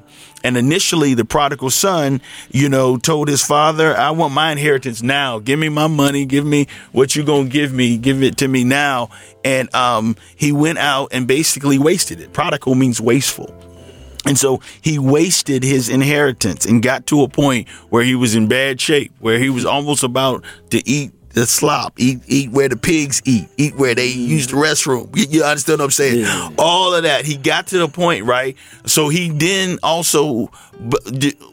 And 0.44 0.56
initially, 0.56 1.14
the 1.14 1.26
prodigal 1.26 1.70
son, 1.70 2.22
you 2.50 2.70
know, 2.70 2.98
told 2.98 3.28
his 3.28 3.44
father, 3.44 3.96
I 3.96 4.12
want 4.12 4.34
my 4.34 4.52
inheritance 4.52 5.02
now. 5.02 5.40
Give 5.40 5.60
me 5.60 5.70
my 5.70 5.88
money. 5.88 6.26
Give 6.26 6.46
me 6.46 6.68
what 6.92 7.16
you're 7.16 7.26
going 7.26 7.46
to 7.46 7.52
give 7.52 7.74
me. 7.74 7.98
Give 7.98 8.24
it 8.24 8.38
to 8.38 8.48
me 8.48 8.64
now. 8.64 9.10
And 9.44 9.74
um, 9.76 10.16
he 10.36 10.52
went 10.52 10.78
out 10.78 11.10
and 11.12 11.28
basically 11.28 11.78
wasted 11.78 12.22
it. 12.22 12.32
Prodigal 12.32 12.76
means 12.76 13.02
wasteful. 13.02 13.54
And 14.30 14.38
so 14.38 14.62
he 14.80 15.00
wasted 15.00 15.64
his 15.64 15.90
inheritance 15.90 16.64
and 16.64 16.84
got 16.84 17.08
to 17.08 17.24
a 17.24 17.28
point 17.28 17.68
where 17.90 18.04
he 18.04 18.14
was 18.14 18.36
in 18.36 18.48
bad 18.48 18.80
shape, 18.80 19.12
where 19.18 19.40
he 19.40 19.50
was 19.50 19.66
almost 19.66 20.04
about 20.04 20.46
to 20.70 20.88
eat 20.88 21.12
the 21.40 21.46
slop, 21.46 21.94
eat 21.98 22.20
eat 22.28 22.52
where 22.52 22.68
the 22.68 22.76
pigs 22.76 23.22
eat, 23.24 23.48
eat 23.56 23.74
where 23.76 23.96
they 23.96 24.12
mm. 24.12 24.28
use 24.28 24.48
the 24.48 24.58
restroom. 24.58 25.16
You, 25.16 25.26
you 25.30 25.44
understand 25.44 25.80
what 25.80 25.86
I'm 25.86 25.92
saying? 25.92 26.54
All 26.58 26.94
of 26.94 27.04
that. 27.04 27.26
He 27.26 27.38
got 27.38 27.68
to 27.68 27.78
the 27.78 27.88
point, 27.88 28.26
right? 28.26 28.58
So 28.86 29.08
he 29.08 29.30
then 29.30 29.80
also, 29.82 30.52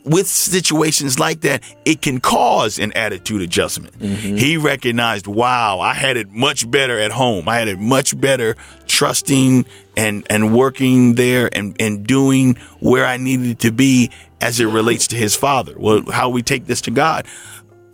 with 0.05 0.27
situations 0.27 1.21
like 1.21 1.43
that, 1.43 1.63
it 1.85 2.03
can 2.03 2.19
cause 2.19 2.81
an 2.81 2.93
attitude 2.95 3.43
adjustment. 3.43 3.97
Mm-hmm. 4.01 4.37
He 4.37 4.57
recognized, 4.57 5.29
wow, 5.29 5.79
I 5.79 5.95
had 5.95 6.17
it 6.17 6.33
much 6.33 6.69
better 6.69 6.99
at 6.99 7.13
home. 7.13 7.49
I 7.49 7.59
had 7.59 7.69
it 7.69 7.79
much 7.79 8.21
better 8.21 8.57
trusting 8.89 9.67
and 9.97 10.27
and 10.29 10.53
working 10.55 11.15
there 11.15 11.49
and 11.53 11.77
and 11.81 12.05
doing 12.05 12.57
where 12.81 13.07
I 13.07 13.19
needed 13.19 13.61
to 13.61 13.71
be 13.71 14.11
as 14.41 14.59
it 14.59 14.67
relates 14.67 15.07
to 15.09 15.17
his 15.17 15.37
father. 15.37 15.75
Well, 15.79 16.11
how 16.11 16.29
we 16.29 16.43
take 16.43 16.67
this 16.67 16.81
to 16.83 16.91
God 16.91 17.25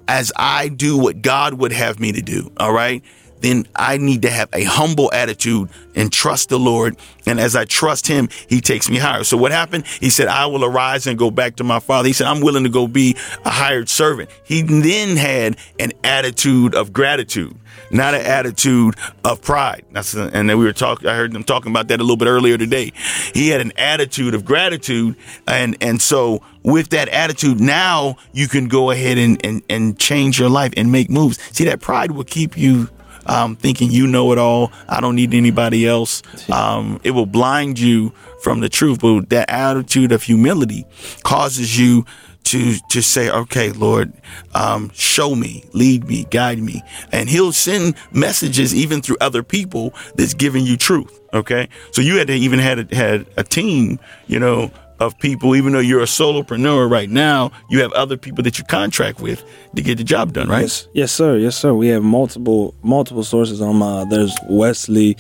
as 0.09 0.33
I 0.37 0.69
do 0.69 0.99
what 0.99 1.23
God 1.23 1.55
would 1.55 1.73
have 1.73 2.01
me 2.01 2.13
to 2.13 2.23
do, 2.23 2.51
all 2.57 2.73
right, 2.73 3.03
then 3.43 3.67
I 3.75 3.99
need 3.99 4.23
to 4.23 4.31
have 4.31 4.49
a 4.53 4.65
humble 4.65 5.13
attitude 5.13 5.69
and 5.95 6.13
trust 6.13 6.49
the 6.49 6.59
Lord. 6.59 6.97
And 7.27 7.39
as 7.39 7.55
I 7.55 7.65
trust 7.65 8.07
Him, 8.07 8.29
He 8.49 8.61
takes 8.61 8.89
me 8.89 8.99
higher. 8.99 9.25
So 9.25 9.37
what 9.37 9.53
happened? 9.53 9.87
He 9.87 10.11
said, 10.11 10.29
I 10.29 10.47
will 10.47 10.65
arise 10.65 11.07
and 11.07 11.19
go 11.19 11.31
back 11.31 11.57
to 11.57 11.65
my 11.65 11.81
father. 11.81 12.07
He 12.07 12.13
said, 12.13 12.27
I'm 12.27 12.41
willing 12.41 12.65
to 12.65 12.71
go 12.71 12.87
be 12.87 13.17
a 13.45 13.51
hired 13.51 13.89
servant. 13.89 14.31
He 14.45 14.63
then 14.63 15.17
had 15.17 15.57
an 15.79 15.93
attitude 16.03 16.75
of 16.75 16.93
gratitude. 16.93 17.57
Not 17.91 18.15
an 18.15 18.23
attitude 18.23 18.95
of 19.25 19.43
pride. 19.43 19.85
That's 19.93 20.15
and 20.15 20.49
then 20.49 20.59
we 20.59 20.65
were 20.65 20.73
talking. 20.73 21.09
I 21.09 21.15
heard 21.15 21.33
them 21.33 21.45
talking 21.45 21.71
about 21.71 21.89
that 21.89 22.01
a 22.01 22.03
little 22.03 22.17
bit 22.17 22.29
earlier 22.29 22.57
today. 22.57 22.93
He 23.35 23.49
had 23.49 23.61
an 23.61 23.73
attitude 23.77 24.35
of 24.35 24.45
gratitude, 24.45 25.17
and 25.47 25.77
and 25.81 26.01
so 26.01 26.43
with 26.63 26.91
that 26.91 27.09
attitude, 27.09 27.61
now 27.61 28.17
you 28.33 28.49
can 28.49 28.69
go 28.69 28.91
ahead 28.91 29.19
and 29.19 29.45
and, 29.45 29.63
and 29.69 29.99
change 29.99 30.39
your 30.39 30.49
life 30.49 30.73
and 30.77 30.91
make 30.91 31.11
moves. 31.11 31.39
See, 31.55 31.65
that 31.65 31.81
pride 31.81 32.13
will 32.13 32.25
keep 32.25 32.57
you 32.57 32.89
um, 33.27 33.57
thinking 33.57 33.91
you 33.91 34.07
know 34.07 34.33
it 34.33 34.39
all. 34.39 34.73
I 34.89 35.01
don't 35.01 35.17
need 35.17 35.35
anybody 35.35 35.87
else. 35.87 36.23
Um, 36.51 37.01
it 37.05 37.13
will 37.13 37.27
blind 37.27 37.79
you 37.79 38.11
from 38.43 38.61
the 38.61 38.69
truth. 38.69 39.01
But 39.01 39.31
that 39.31 39.51
attitude 39.51 40.13
of 40.13 40.23
humility 40.23 40.85
causes 41.23 41.79
you 41.79 42.05
to 42.45 42.79
to 42.89 43.03
say, 43.03 43.31
okay, 43.31 43.73
Lord, 43.73 44.13
um, 44.55 44.91
show 44.95 45.35
me, 45.35 45.65
lead 45.73 46.05
me, 46.09 46.25
guide 46.31 46.59
me, 46.59 46.83
and 47.11 47.29
He'll 47.29 47.53
send 47.53 47.95
messages 48.11 48.75
even 48.75 49.01
through 49.01 49.17
other 49.21 49.43
people 49.43 49.95
that's 50.17 50.35
giving 50.35 50.67
you 50.67 50.77
truth. 50.77 51.21
Okay, 51.33 51.69
so 51.93 52.03
you 52.03 52.19
had 52.19 52.27
to 52.27 52.35
even 52.35 52.59
had 52.59 52.93
a, 52.93 52.95
had 52.95 53.27
a 53.37 53.45
team, 53.45 53.99
you 54.27 54.39
know. 54.39 54.71
Of 55.03 55.19
people, 55.19 55.57
even 55.57 55.73
though 55.73 55.81
you're 55.81 56.01
a 56.03 56.05
solopreneur 56.07 56.89
right 56.89 57.11
now, 57.11 57.51
you 57.69 57.81
have 57.83 57.93
other 57.93 58.17
people 58.17 58.45
that 58.45 58.57
you 58.59 58.65
contract 58.65 59.21
with 59.21 59.43
to 59.75 59.83
get 59.83 59.99
the 59.99 60.05
job 60.05 60.33
done, 60.33 60.49
right? 60.49 60.63
Yes, 60.63 60.87
yes, 60.93 61.11
sir. 61.13 61.37
Yes, 61.39 61.57
sir. 61.57 61.75
We 61.75 61.89
have 61.89 62.05
multiple 62.05 62.75
multiple 62.83 63.25
sources. 63.25 63.61
Um, 63.61 63.83
uh, 63.83 64.05
there's 64.05 64.33
Wesley 64.49 65.17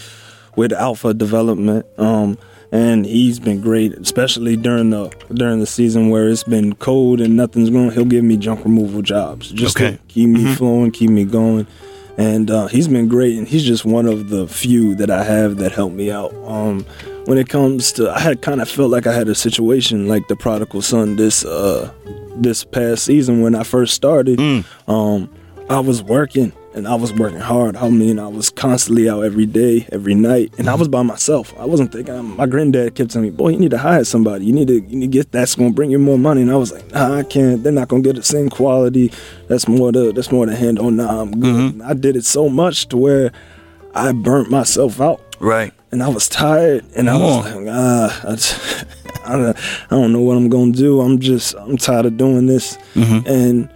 with 0.55 0.73
Alpha 0.73 1.15
Development. 1.15 1.85
Um, 1.99 2.39
and 2.71 3.05
he's 3.05 3.39
been 3.41 3.61
great, 3.61 3.93
especially 3.95 4.57
during 4.57 4.91
the 4.91 5.09
during 5.35 5.59
the 5.61 5.67
season 5.67 6.11
where 6.11 6.29
it's 6.29 6.45
been 6.45 6.75
cold 6.77 7.21
and 7.21 7.37
nothing's 7.37 7.69
going. 7.69 7.91
He'll 7.91 8.05
give 8.07 8.25
me 8.25 8.37
junk 8.37 8.65
removal 8.65 9.03
jobs 9.03 9.51
just 9.51 9.77
Okay. 9.77 9.97
to 9.97 10.03
keep 10.09 10.29
me 10.31 10.55
flowing, 10.55 10.91
keep 10.93 11.11
me 11.11 11.25
going. 11.25 11.67
And 12.19 12.51
uh, 12.51 12.67
he's 12.69 12.89
been 12.89 13.09
great, 13.09 13.37
and 13.39 13.49
he's 13.49 13.65
just 13.65 13.85
one 13.85 14.07
of 14.07 14.29
the 14.29 14.47
few 14.47 14.95
that 14.97 15.11
I 15.11 15.25
have 15.25 15.57
that 15.57 15.73
help 15.73 15.93
me 15.93 16.11
out. 16.11 16.33
Um, 16.45 16.85
when 17.27 17.39
it 17.39 17.49
comes 17.49 17.93
to, 17.93 18.11
I 18.11 18.21
had 18.21 18.43
kind 18.43 18.61
of 18.61 18.69
felt 18.69 18.91
like 18.91 19.07
I 19.07 19.13
had 19.13 19.29
a 19.29 19.35
situation 19.35 20.09
like 20.09 20.29
the 20.29 20.37
prodigal 20.37 20.83
son 20.83 21.17
this 21.17 21.45
uh, 21.45 21.91
this 22.37 22.65
past 22.65 23.05
season 23.05 23.43
when 23.43 23.55
I 23.55 23.63
first 23.63 23.95
started. 23.95 24.41
Um, 24.89 25.31
I 25.69 25.81
was 25.81 26.03
working 26.03 26.53
and 26.75 26.89
I 26.89 26.95
was 26.95 27.13
working 27.13 27.39
hard. 27.39 27.77
I 27.77 27.89
mean, 27.91 28.19
I 28.19 28.27
was 28.27 28.51
constantly 28.51 29.09
out 29.09 29.23
every 29.23 29.47
day, 29.47 29.87
every 29.93 30.15
night, 30.15 30.55
and 30.59 30.69
I 30.69 30.75
was 30.75 30.89
by 30.89 31.03
myself. 31.03 31.55
I 31.59 31.67
wasn't 31.67 31.93
thinking. 31.93 32.37
My 32.37 32.47
granddad 32.47 32.95
kept 32.95 33.11
telling 33.11 33.29
me, 33.29 33.35
"Boy, 33.35 33.51
you 33.51 33.59
need 33.59 33.71
to 33.71 33.79
hire 33.79 34.05
somebody. 34.05 34.47
You 34.47 34.53
need 34.53 34.69
to, 34.69 34.75
you 34.75 34.97
need 34.97 35.13
to 35.13 35.19
get 35.19 35.33
that's 35.33 35.55
gonna 35.55 35.71
bring 35.71 35.91
you 35.91 35.99
more 35.99 36.19
money." 36.19 36.43
And 36.43 36.51
I 36.51 36.57
was 36.57 36.73
like, 36.73 36.91
"Nah, 36.93 37.19
I 37.19 37.23
can't. 37.23 37.63
They're 37.63 37.73
not 37.73 37.89
gonna 37.89 38.03
get 38.03 38.17
the 38.17 38.23
same 38.23 38.49
quality. 38.49 39.13
That's 39.49 39.69
more 39.69 39.93
the 39.93 40.13
that's 40.13 40.33
more 40.33 40.47
the 40.47 40.57
hand 40.57 40.79
on. 40.79 40.97
Nah, 40.97 41.21
I'm 41.23 41.39
good." 41.41 41.55
And 41.75 41.83
I 41.83 41.93
did 41.95 42.17
it 42.17 42.25
so 42.25 42.49
much 42.49 42.89
to 42.89 42.97
where 42.97 43.33
I 43.95 44.13
burnt 44.13 44.51
myself 44.51 45.01
out 45.01 45.21
Right. 45.43 45.73
and 45.91 46.03
I 46.03 46.09
was 46.09 46.29
tired, 46.29 46.85
and 46.97 47.11
I 47.11 47.17
was 47.17 47.47
on. 47.47 47.65
like, 47.67 47.75
ah, 47.77 48.21
I, 48.29 48.31
just- 48.37 48.85
I, 49.27 49.37
don't, 49.37 49.57
I 49.91 49.95
don't 49.97 50.13
know 50.13 50.21
what 50.21 50.37
I'm 50.37 50.49
gonna 50.49 50.73
do. 50.73 51.01
I'm 51.01 51.19
just, 51.19 51.55
I'm 51.57 51.77
tired 51.77 52.07
of 52.07 52.17
doing 52.17 52.47
this. 52.47 52.77
Mm-hmm. 52.95 53.27
And 53.29 53.69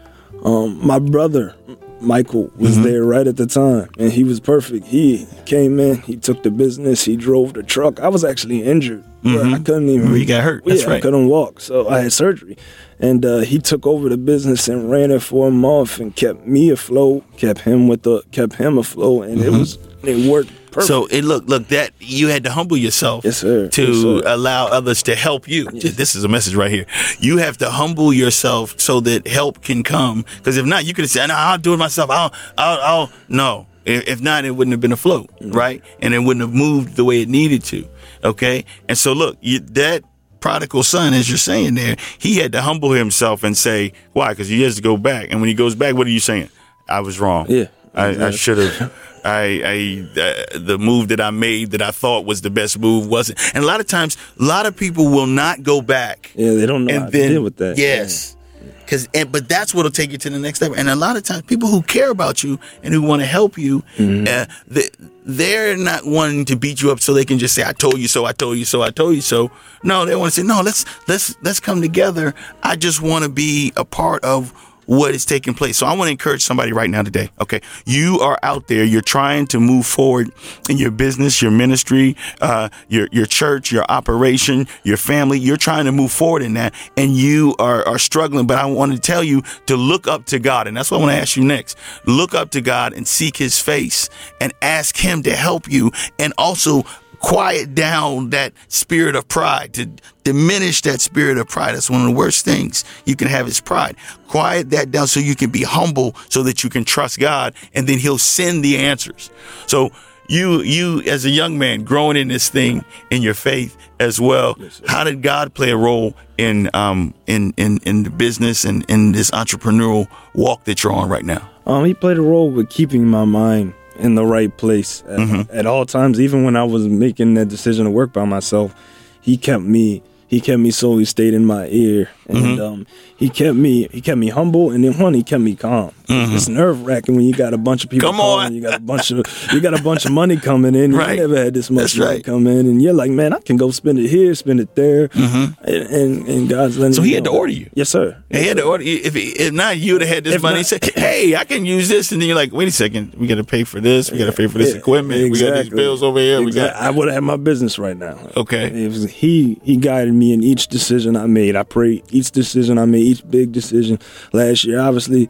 um, 0.45 0.87
my 0.87 0.99
brother 0.99 1.55
Michael 2.01 2.51
was 2.57 2.75
Mm-hmm. 2.75 2.83
there 2.85 3.05
right 3.05 3.27
at 3.27 3.37
the 3.37 3.47
time, 3.47 3.89
and 3.99 4.13
he 4.13 4.23
was 4.23 4.39
perfect. 4.39 4.87
He 4.87 5.27
came 5.47 5.81
in, 5.81 6.03
he 6.03 6.17
took 6.17 6.43
the 6.43 6.51
business, 6.51 7.05
he 7.05 7.17
drove 7.17 7.55
the 7.55 7.63
truck. 7.63 7.99
I 8.01 8.09
was 8.09 8.23
actually 8.25 8.63
injured. 8.63 9.03
where 9.23 9.45
I 9.45 9.59
couldn't 9.59 9.89
even. 9.89 10.15
You 10.15 10.25
got 10.27 10.45
hurt. 10.45 10.65
That's 10.65 10.83
yeah, 10.85 10.93
I 10.93 11.01
couldn't 11.01 11.27
walk, 11.29 11.61
so 11.61 11.89
I 11.89 12.01
had 12.03 12.13
surgery. 12.13 12.57
And 13.01 13.25
uh, 13.27 13.39
he 13.39 13.59
took 13.59 13.87
over 13.87 14.09
the 14.09 14.17
business 14.17 14.69
and 14.69 14.89
ran 14.91 15.11
it 15.11 15.21
for 15.23 15.49
a 15.49 15.51
month 15.51 15.99
and 15.99 16.15
kept 16.15 16.47
me 16.47 16.71
afloat, 16.71 17.25
kept 17.37 17.61
him 17.61 17.89
with 17.89 18.03
the, 18.03 18.23
kept 18.31 18.55
him 18.55 18.79
afloat, 18.79 19.27
and 19.29 19.41
it 19.41 19.51
was 19.51 19.79
it 20.05 20.31
worked 20.31 20.51
perfect. 20.77 20.89
So 20.89 21.07
it 21.07 21.23
look 21.25 21.47
look 21.49 21.69
that 21.69 21.91
you 22.01 22.29
had 22.29 22.45
to 22.45 22.51
humble 22.53 22.77
yourself 22.77 23.25
Yes, 23.25 23.41
to 23.41 23.69
Yes, 23.77 24.23
allow 24.27 24.67
others 24.69 25.03
to 25.05 25.15
help 25.15 25.49
you. 25.49 25.71
This 25.71 26.15
is 26.15 26.23
a 26.25 26.29
message 26.29 26.55
right 26.55 26.71
here. 26.71 26.87
You 27.19 27.39
have 27.39 27.57
to 27.59 27.71
humble 27.71 28.13
yourself 28.13 28.79
so 28.81 29.01
that 29.01 29.27
help 29.27 29.63
can 29.63 29.83
come. 29.83 30.25
Because 30.39 30.57
if 30.57 30.67
not, 30.67 30.85
you 30.85 30.95
could 30.95 31.03
have 31.05 31.11
said, 31.11 31.27
"No, 31.27 31.35
I'll 31.37 31.59
do 31.59 31.75
it 31.75 31.79
myself. 31.79 32.11
I'll 32.11 32.33
I'll, 32.57 32.81
I'll 32.81 33.13
no." 33.29 33.67
If 33.85 34.09
if 34.09 34.21
not, 34.21 34.45
it 34.45 34.51
wouldn't 34.51 34.73
have 34.73 34.81
been 34.81 34.93
afloat, 34.93 35.31
Mm-hmm. 35.41 35.53
right? 35.53 35.83
And 36.01 36.13
it 36.15 36.19
wouldn't 36.21 36.41
have 36.43 36.55
moved 36.55 36.97
the 36.97 37.05
way 37.05 37.23
it 37.23 37.29
needed 37.29 37.63
to. 37.65 37.89
Okay, 38.25 38.65
and 38.89 38.99
so 38.99 39.13
look, 39.13 39.37
you, 39.41 39.61
that 39.61 40.03
prodigal 40.41 40.83
son, 40.83 41.15
as 41.15 41.29
you're 41.29 41.39
saying 41.39 41.75
there, 41.75 41.97
he 42.19 42.37
had 42.39 42.51
to 42.53 42.63
humble 42.63 42.91
himself 42.91 43.45
and 43.45 43.57
say, 43.57 43.93
"Why?" 44.13 44.31
Because 44.31 44.49
he 44.49 44.63
has 44.63 44.75
to 44.77 44.83
go 44.83 44.97
back, 44.97 45.29
and 45.31 45.41
when 45.41 45.49
he 45.49 45.55
goes 45.55 45.75
back, 45.77 45.95
what 45.95 46.07
are 46.07 46.11
you 46.11 46.21
saying? 46.21 46.49
I 46.89 47.01
was 47.01 47.21
wrong. 47.21 47.47
Yeah, 47.49 47.67
I, 47.95 48.27
I 48.27 48.31
should 48.33 48.59
have. 48.59 48.93
I, 49.27 49.61
I 49.65 50.21
uh, 50.21 50.59
the 50.59 50.79
move 50.79 51.09
that 51.09 51.21
I 51.21 51.31
made 51.31 51.73
that 51.73 51.83
I 51.83 51.91
thought 51.91 52.25
was 52.25 52.41
the 52.43 52.51
best 52.51 52.79
move 52.79 53.07
wasn't. 53.09 53.39
And 53.55 53.65
a 53.65 53.67
lot 53.67 53.81
of 53.81 53.87
times, 53.87 54.17
a 54.41 54.45
lot 54.45 54.67
of 54.67 54.77
people 54.77 55.07
will 55.11 55.27
not 55.27 55.63
go 55.63 55.83
back. 55.83 56.31
Yeah, 56.35 56.53
they 56.55 56.67
don't 56.67 56.85
know 56.85 56.95
how 56.95 57.05
and 57.05 57.13
to 57.13 57.19
then 57.19 57.31
deal 57.33 57.43
with 57.43 57.57
that. 57.57 57.77
Yes, 57.77 58.37
because 58.85 59.09
and, 59.15 59.31
but 59.33 59.49
that's 59.49 59.75
what'll 59.75 59.91
take 59.91 60.13
you 60.13 60.19
to 60.19 60.31
the 60.31 60.39
next 60.39 60.59
step. 60.61 60.73
And 60.77 60.89
a 60.89 60.95
lot 60.97 61.17
of 61.17 61.25
times, 61.25 61.43
people 61.43 61.69
who 61.69 61.83
care 61.83 62.11
about 62.11 62.43
you 62.45 62.59
and 62.83 62.95
who 62.95 63.03
want 63.03 63.21
to 63.21 63.27
help 63.27 63.59
you, 63.59 63.83
Mm-hmm. 63.97 64.27
uh, 64.29 64.47
they, 64.69 64.89
they're 65.29 65.77
not 65.77 66.07
wanting 66.07 66.45
to 66.45 66.57
beat 66.57 66.81
you 66.81 66.93
up 66.93 67.01
so 67.01 67.13
they 67.13 67.25
can 67.25 67.39
just 67.39 67.55
say, 67.55 67.65
"I 67.65 67.73
told 67.73 67.99
you 67.99 68.07
so. 68.09 68.25
I 68.27 68.33
told 68.33 68.59
you 68.59 68.65
so. 68.65 68.83
I 68.83 68.91
told 68.91 69.15
you 69.17 69.23
so." 69.23 69.51
No, 69.83 70.05
they 70.07 70.15
want 70.15 70.33
to 70.35 70.41
say, 70.41 70.47
"No, 70.47 70.61
let's 70.63 70.85
let's 71.09 71.37
let's 71.43 71.59
come 71.59 71.81
together. 71.83 72.33
I 72.63 72.77
just 72.77 73.03
want 73.03 73.25
to 73.25 73.29
be 73.31 73.73
a 73.77 73.85
part 73.85 74.25
of." 74.25 74.53
What 74.87 75.15
is 75.15 75.25
taking 75.25 75.55
place. 75.55 75.77
So 75.79 75.87
I 75.87 75.95
want 75.95 76.09
to 76.09 76.13
encourage 76.13 76.43
somebody 76.45 76.73
right 76.73 76.89
now 76.89 77.03
today. 77.03 77.31
Okay. 77.41 77.61
You 77.85 78.21
are 78.21 78.39
out 78.43 78.69
there. 78.69 78.85
You're 78.85 79.03
trying 79.03 79.47
to 79.49 79.61
move 79.61 79.87
forward 79.87 80.33
in 80.69 80.79
your 80.79 80.91
business, 80.91 81.43
your 81.43 81.51
ministry, 81.51 82.17
uh, 82.41 82.69
your, 82.89 83.09
your 83.13 83.27
church, 83.27 83.71
your 83.71 83.85
operation, 83.89 84.67
your 84.85 84.97
family. 84.97 85.39
You're 85.39 85.57
trying 85.57 85.85
to 85.87 85.93
move 85.93 86.13
forward 86.13 86.43
in 86.43 86.55
that 86.55 86.75
and 86.97 87.13
you 87.13 87.55
are, 87.59 87.87
are 87.87 87.99
struggling. 87.99 88.47
But 88.47 88.59
I 88.59 88.67
want 88.67 88.93
to 88.93 88.99
tell 88.99 89.23
you 89.23 89.43
to 89.67 89.77
look 89.77 90.07
up 90.07 90.25
to 90.27 90.39
God. 90.39 90.67
And 90.67 90.77
that's 90.77 90.91
what 90.91 90.99
I 90.99 91.01
want 91.01 91.13
to 91.13 91.21
ask 91.21 91.37
you 91.37 91.45
next. 91.45 91.77
Look 92.07 92.35
up 92.35 92.51
to 92.51 92.61
God 92.61 92.93
and 92.93 93.07
seek 93.07 93.37
his 93.37 93.61
face 93.61 94.09
and 94.41 94.53
ask 94.63 94.97
him 94.97 95.23
to 95.25 95.35
help 95.35 95.71
you 95.71 95.91
and 96.19 96.33
also 96.39 96.85
quiet 97.21 97.75
down 97.75 98.31
that 98.31 98.53
spirit 98.69 99.17
of 99.17 99.29
pride, 99.29 99.75
to 99.75 99.89
diminish 100.25 100.83
that 100.83 101.01
spirit 101.01 101.39
of 101.39 101.49
pride. 101.49 101.75
That's 101.75 101.91
one 101.91 102.03
of 102.03 102.09
the 102.09 102.15
worst 102.15 102.45
things 102.45 102.85
you 103.05 103.17
can 103.17 103.29
have 103.29 103.47
is 103.49 103.61
pride. 103.61 103.97
Quiet 104.29 104.71
that 104.71 104.91
down 104.91 105.07
so 105.07 105.21
you 105.21 105.37
can 105.37 105.51
be 105.51 105.63
humble 105.63 106.15
so 106.29 106.43
that 106.43 106.65
you 106.65 106.71
can 106.71 106.85
trust 106.85 107.19
God 107.19 107.55
and 107.75 107.89
then 107.89 107.99
he'll 107.99 108.19
send 108.19 108.65
the 108.65 108.79
answers. 108.79 109.31
So 109.67 109.91
you 110.29 110.61
you 110.63 111.03
as 111.03 111.25
a 111.25 111.31
young 111.31 111.59
man 111.59 111.85
growing 111.85 112.17
in 112.17 112.29
this 112.29 112.49
thing 112.49 112.85
in 113.11 113.23
your 113.23 113.35
faith 113.35 113.77
as 114.01 114.21
well, 114.21 114.57
how 114.87 115.05
did 115.05 115.23
God 115.23 115.55
play 115.55 115.71
a 115.71 115.77
role 115.77 116.15
in 116.37 116.69
um 116.75 117.15
in 117.27 117.55
in 117.57 117.79
in 117.85 118.03
the 118.03 118.11
business 118.11 118.65
and 118.65 118.85
in 118.91 119.13
this 119.13 119.31
entrepreneurial 119.31 120.09
walk 120.35 120.65
that 120.65 120.83
you're 120.83 120.93
on 120.93 121.09
right 121.09 121.25
now? 121.25 121.49
Um, 121.67 121.85
he 121.85 121.95
played 121.95 122.17
a 122.17 122.23
role 122.23 122.51
with 122.51 122.69
keeping 122.69 123.07
my 123.07 123.25
mind 123.25 123.75
in 123.99 124.15
the 124.15 124.25
right 124.25 124.55
place 124.57 125.03
at, 125.09 125.19
Mm-hmm. 125.19 125.57
at 125.57 125.67
all 125.67 125.87
times. 125.87 126.21
Even 126.21 126.45
when 126.45 126.57
I 126.57 126.65
was 126.65 126.87
making 126.89 127.35
that 127.35 127.49
decision 127.49 127.85
to 127.85 127.91
work 127.91 128.13
by 128.13 128.25
myself, 128.25 128.75
he 129.21 129.37
kept 129.37 129.63
me. 129.65 130.03
He 130.29 130.41
kept 130.41 130.59
me 130.59 130.73
so 130.73 130.99
he 130.99 131.05
stayed 131.05 131.35
in 131.35 131.45
my 131.45 131.69
ear, 131.69 132.11
and 132.29 132.37
Mm-hmm. 132.39 132.61
um, 132.61 132.87
he 133.17 133.29
kept 133.31 133.57
me. 133.57 133.87
He 133.93 134.01
kept 134.01 134.19
me 134.19 134.29
humble, 134.29 134.73
and 134.73 134.83
then 134.83 134.99
one, 134.99 135.15
he 135.15 135.23
kept 135.23 135.41
me 135.41 135.55
calm. 135.55 135.93
It's 136.09 136.49
nerve 136.49 136.85
wracking 136.85 137.15
when 137.17 137.25
you 137.25 137.33
got 137.33 137.55
a 137.55 137.59
bunch 137.59 137.83
of 137.85 137.91
people. 137.91 138.09
Mm-hmm. 138.11 138.19
Come 138.19 138.27
on. 138.27 138.39
calling, 138.41 138.55
you 138.55 138.61
got 138.61 138.75
a 138.75 138.81
bunch 138.83 139.11
of 139.13 139.25
you 139.53 139.61
got 139.61 139.79
a 139.79 139.83
bunch 139.83 140.05
of 140.05 140.11
money 140.13 140.37
coming 140.37 140.75
in. 140.75 140.95
Right. 140.95 141.15
You 141.17 141.29
never 141.29 141.37
had 141.45 141.55
this 141.55 141.71
much 141.71 141.83
That's 141.93 141.97
money 141.99 142.15
right. 142.17 142.25
come 142.25 142.47
in, 142.49 142.67
and 142.67 142.83
you're 142.83 142.93
like, 142.93 143.11
man, 143.13 143.33
I 143.35 143.41
can 143.41 143.57
go 143.57 143.71
spend 143.71 143.99
it 144.01 144.09
here, 144.09 144.35
spend 144.35 144.59
it 144.61 144.75
there, 144.75 145.09
and, 145.15 145.55
and 145.65 146.29
and 146.29 146.49
God's 146.49 146.77
letting. 146.77 146.93
Mm-hmm. 146.93 146.93
So 146.93 147.03
he 147.03 147.13
had 147.13 147.25
to 147.25 147.31
order 147.31 147.53
you? 147.53 147.71
Yes, 147.75 147.89
sir. 147.89 148.21
He 148.31 148.47
had 148.49 148.57
to 148.57 148.65
order. 148.65 148.83
If, 148.85 149.15
if 149.17 149.53
not, 149.53 149.79
you 149.79 149.93
would 149.95 150.03
have 150.03 150.11
had 150.15 150.25
this 150.25 150.35
If 150.35 150.43
money. 150.43 150.59
not- 150.59 150.67
say, 150.67 150.79
"Hey, 151.17 151.35
I 151.37 151.45
can 151.45 151.65
use 151.65 151.89
this," 151.89 152.13
and 152.13 152.21
then 152.21 152.29
you're 152.29 152.37
like, 152.37 152.53
"Wait 152.53 152.69
a 152.69 152.71
second, 152.71 153.15
we 153.15 153.27
got 153.27 153.37
to 153.37 153.45
pay 153.45 153.65
for 153.65 153.81
this. 153.81 154.11
We 154.11 154.19
got 154.19 154.27
to 154.27 154.33
pay 154.33 154.47
for 154.47 154.59
this 154.59 154.73
Yeah, 154.73 154.79
equipment. 154.81 155.31
We 155.31 155.41
got 155.41 155.55
these 155.63 155.71
bills 155.71 156.03
over 156.03 156.19
here. 156.19 156.43
We 156.43 156.53
got." 156.53 156.77
I 156.77 156.91
would 156.91 157.09
have 157.09 157.15
had 157.15 157.25
my 157.25 157.37
business 157.37 157.79
right 157.79 157.97
now. 157.97 158.19
Okay. 158.37 158.85
It 158.85 158.89
was, 158.89 159.11
he 159.11 159.59
he 159.63 159.77
guided 159.77 160.15
me 160.15 160.33
in 160.33 160.43
each 160.43 160.69
decision 160.69 161.17
I 161.17 161.27
made. 161.27 161.57
I 161.57 161.63
pray 161.63 162.03
each 162.11 162.31
decision 162.31 162.79
I 162.79 162.85
made, 162.85 163.03
each 163.05 163.29
big 163.29 163.53
decision. 163.53 163.99
Last 164.33 164.65
year, 164.65 164.81
obviously, 164.81 165.29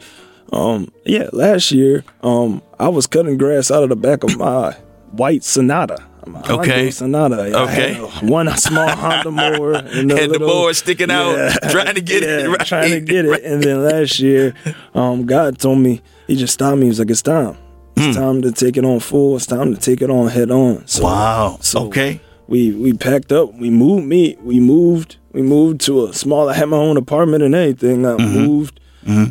um, 0.51 0.91
yeah, 1.05 1.29
last 1.33 1.71
year, 1.71 2.03
um, 2.21 2.61
I 2.79 2.89
was 2.89 3.07
cutting 3.07 3.37
grass 3.37 3.71
out 3.71 3.83
of 3.83 3.89
the 3.89 3.95
back 3.95 4.23
of 4.23 4.37
my 4.37 4.71
white 5.11 5.43
Sonata. 5.43 6.03
My 6.27 6.41
Hyundai 6.41 6.59
Okay. 6.59 6.91
Sonata. 6.91 7.35
I 7.35 7.63
Okay. 7.63 7.93
one 8.27 8.55
small 8.57 8.87
Honda 8.89 9.31
mower 9.41 9.73
and 9.73 10.11
a 10.11 10.15
Had 10.15 10.29
the 10.29 10.33
little- 10.33 10.47
mower 10.47 10.73
sticking 10.73 11.09
out, 11.11 11.35
trying 11.71 11.95
to 11.95 12.01
get 12.01 12.23
it 12.23 12.47
right. 12.49 12.65
Trying 12.67 12.91
to 12.91 12.99
get 12.99 13.25
it. 13.25 13.43
And 13.43 13.63
then 13.63 13.83
last 13.83 14.19
year, 14.19 14.53
um, 14.93 15.25
God 15.25 15.57
told 15.59 15.79
me, 15.79 16.01
He 16.27 16.35
just 16.35 16.53
stopped 16.53 16.77
me. 16.77 16.83
He 16.83 16.89
was 16.89 16.99
like, 16.99 17.09
It's 17.09 17.21
time. 17.21 17.57
It's 17.95 18.15
time 18.15 18.41
to 18.43 18.51
take 18.51 18.77
it 18.77 18.85
on 18.85 18.99
full. 18.99 19.35
It's 19.37 19.47
time 19.47 19.73
to 19.73 19.79
take 19.81 20.01
it 20.03 20.09
on 20.11 20.27
head 20.29 20.51
on. 20.51 20.85
So, 20.87 21.03
Wow. 21.03 21.57
So 21.61 21.85
okay. 21.87 22.19
we 22.47 22.71
we 22.71 22.93
packed 22.93 23.31
up. 23.31 23.53
We 23.55 23.69
moved 23.71 24.05
me. 24.05 24.37
We 24.43 24.59
moved. 24.59 25.17
We 25.33 25.41
moved 25.41 25.81
to 25.81 26.05
a 26.05 26.13
small. 26.13 26.47
I 26.49 26.53
had 26.53 26.69
my 26.69 26.77
own 26.77 26.97
apartment 26.97 27.41
and 27.43 27.55
everything. 27.55 28.05
I 28.05 28.11
Mm-hmm. 28.17 28.39
moved, 28.45 28.79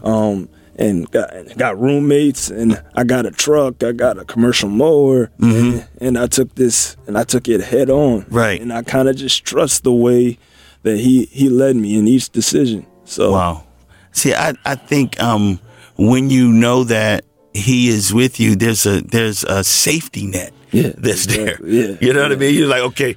um, 0.04 0.48
and 0.76 1.10
got 1.10 1.32
got 1.56 1.78
roommates, 1.80 2.50
and 2.50 2.82
I 2.94 3.04
got 3.04 3.26
a 3.26 3.30
truck. 3.30 3.82
I 3.82 3.92
got 3.92 4.18
a 4.18 4.24
commercial 4.24 4.68
mower, 4.68 5.30
and, 5.38 5.86
and 6.00 6.18
I 6.18 6.26
took 6.26 6.54
this 6.54 6.96
and 7.06 7.16
I 7.18 7.24
took 7.24 7.48
it 7.48 7.60
head 7.62 7.90
on. 7.90 8.22
Mm-hmm. 8.22 8.34
Right. 8.34 8.60
And 8.60 8.72
I 8.72 8.82
kind 8.82 9.08
of 9.08 9.16
just 9.16 9.44
trust 9.44 9.84
the 9.84 9.92
way 9.92 10.38
that 10.82 10.98
he 10.98 11.24
he 11.26 11.48
led 11.48 11.76
me 11.76 11.98
in 11.98 12.06
each 12.06 12.30
decision. 12.30 12.86
So 13.04 13.32
Wow. 13.32 13.64
See, 14.12 14.34
I 14.34 14.54
I 14.64 14.74
think 14.76 15.20
um 15.20 15.60
when 15.96 16.30
you 16.30 16.52
know 16.52 16.84
that 16.84 17.24
he 17.54 17.88
is 17.88 18.12
with 18.12 18.38
you, 18.38 18.54
there's 18.54 18.84
a 18.86 19.00
there's 19.00 19.42
a 19.44 19.64
safety 19.64 20.26
net 20.26 20.52
Yeah, 20.72 20.92
that's 20.98 21.26
there. 21.26 21.58
Yeah, 21.66 21.96
You 22.00 22.12
know 22.12 22.22
what 22.22 22.32
I 22.32 22.36
mean? 22.36 22.54
You're 22.54 22.68
like, 22.68 22.82
okay, 22.82 23.16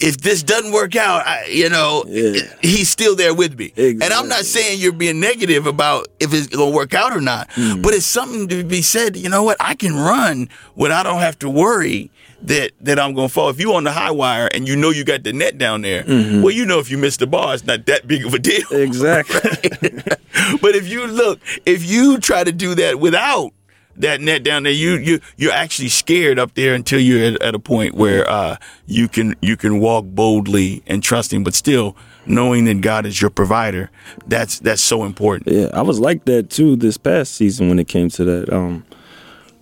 if 0.00 0.18
this 0.18 0.42
doesn't 0.42 0.72
work 0.72 0.94
out, 0.96 1.26
I, 1.26 1.46
you 1.46 1.68
know, 1.68 2.04
Yeah. 2.06 2.42
he's 2.62 2.88
still 2.88 3.16
there 3.16 3.34
with 3.34 3.58
me. 3.58 3.72
And 3.76 4.02
I'm 4.04 4.28
not 4.28 4.44
saying 4.44 4.80
you're 4.80 4.92
being 4.92 5.20
negative 5.20 5.66
about 5.66 6.08
if 6.20 6.32
it's 6.34 6.48
gonna 6.48 6.70
work 6.70 6.94
out 6.94 7.12
or 7.16 7.20
not, 7.20 7.48
Mm. 7.50 7.82
but 7.82 7.94
it's 7.94 8.06
something 8.06 8.46
to 8.48 8.62
be 8.64 8.82
said. 8.82 9.16
You 9.16 9.28
know 9.28 9.42
what? 9.42 9.56
I 9.60 9.74
can 9.74 9.94
run 9.96 10.48
when 10.74 10.92
I 10.92 11.02
don't 11.02 11.20
have 11.20 11.38
to 11.40 11.48
worry 11.50 12.10
that 12.42 12.72
that 12.82 12.98
I'm 13.00 13.14
gonna 13.14 13.30
fall. 13.30 13.48
If 13.48 13.58
you're 13.58 13.74
on 13.74 13.84
the 13.84 13.92
high 13.92 14.10
wire 14.10 14.48
and 14.52 14.68
you 14.68 14.76
know 14.76 14.90
you 14.90 15.04
got 15.04 15.22
the 15.24 15.32
net 15.32 15.56
down 15.56 15.80
there, 15.82 16.02
Mm-hmm. 16.04 16.42
well, 16.42 16.52
you 16.52 16.66
know 16.66 16.78
if 16.78 16.90
you 16.90 16.98
miss 16.98 17.16
the 17.16 17.26
bar, 17.26 17.54
it's 17.54 17.64
not 17.64 17.86
that 17.86 18.06
big 18.06 18.26
of 18.26 18.34
a 18.34 18.38
deal. 18.38 18.66
exactly. 18.72 19.40
but 20.60 20.74
if 20.76 20.86
you 20.88 21.06
look, 21.06 21.40
if 21.64 21.84
you 21.88 22.18
try 22.18 22.44
to 22.44 22.52
do 22.52 22.74
that 22.74 23.00
without 23.00 23.52
that 23.98 24.20
net 24.20 24.42
down 24.42 24.62
there, 24.64 24.72
you 24.72 24.94
you 24.96 25.20
you're 25.36 25.52
actually 25.52 25.88
scared 25.88 26.38
up 26.38 26.54
there 26.54 26.74
until 26.74 27.00
you're 27.00 27.34
at, 27.34 27.42
at 27.42 27.54
a 27.54 27.58
point 27.58 27.94
where 27.94 28.28
uh, 28.28 28.56
you 28.86 29.08
can 29.08 29.34
you 29.40 29.56
can 29.56 29.80
walk 29.80 30.04
boldly 30.06 30.82
and 30.86 31.02
trusting, 31.02 31.44
but 31.44 31.54
still 31.54 31.96
knowing 32.26 32.64
that 32.64 32.80
God 32.80 33.06
is 33.06 33.20
your 33.20 33.30
provider. 33.30 33.90
That's 34.26 34.58
that's 34.58 34.82
so 34.82 35.04
important. 35.04 35.54
Yeah, 35.54 35.70
I 35.72 35.82
was 35.82 35.98
like 36.00 36.24
that 36.26 36.50
too 36.50 36.76
this 36.76 36.96
past 36.96 37.34
season 37.34 37.68
when 37.68 37.78
it 37.78 37.88
came 37.88 38.08
to 38.10 38.24
that. 38.24 38.52
Um, 38.52 38.84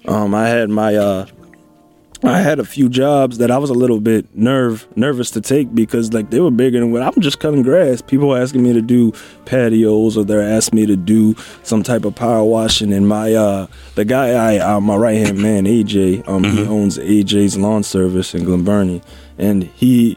um, 0.07 0.35
I 0.35 0.49
had 0.49 0.71
my 0.71 0.97
uh, 0.97 1.27
I 2.27 2.41
had 2.41 2.59
a 2.59 2.65
few 2.65 2.89
jobs 2.89 3.37
that 3.39 3.51
I 3.51 3.59
was 3.59 3.69
a 3.69 3.75
little 3.75 4.01
bit 4.01 4.35
nerve 4.35 4.89
nervous 4.97 5.31
to 5.33 5.43
take 5.43 5.75
because 5.75 6.13
like 6.15 6.31
they 6.31 6.41
were 6.41 6.51
bigger 6.51 6.81
than 6.81 6.91
what 6.91 7.03
I'm 7.03 7.21
just 7.21 7.39
cutting 7.39 7.63
grass. 7.63 8.01
People 8.01 8.29
were 8.29 8.41
asking 8.41 8.63
me 8.63 8.73
to 8.73 8.81
do 8.81 9.13
patios 9.45 10.17
or 10.17 10.25
they're 10.25 10.41
asking 10.41 10.81
me 10.81 10.87
to 10.87 10.97
do 10.97 11.35
some 11.65 11.83
type 11.83 12.07
of 12.07 12.15
power 12.15 12.43
washing. 12.43 12.95
And 12.95 13.07
my 13.07 13.35
uh 13.35 13.67
the 13.95 14.07
guy 14.07 14.31
I 14.31 14.59
uh, 14.59 14.81
my 14.81 14.97
right 14.97 15.19
hand 15.19 15.39
man 15.39 15.65
AJ 15.65 16.27
um 16.27 16.45
he 16.45 16.67
owns 16.67 16.97
AJ's 16.97 17.59
Lawn 17.59 17.83
Service 17.83 18.35
in 18.35 18.45
Glen 18.45 18.65
Burnie, 18.65 19.03
and 19.37 19.65
he 19.65 20.17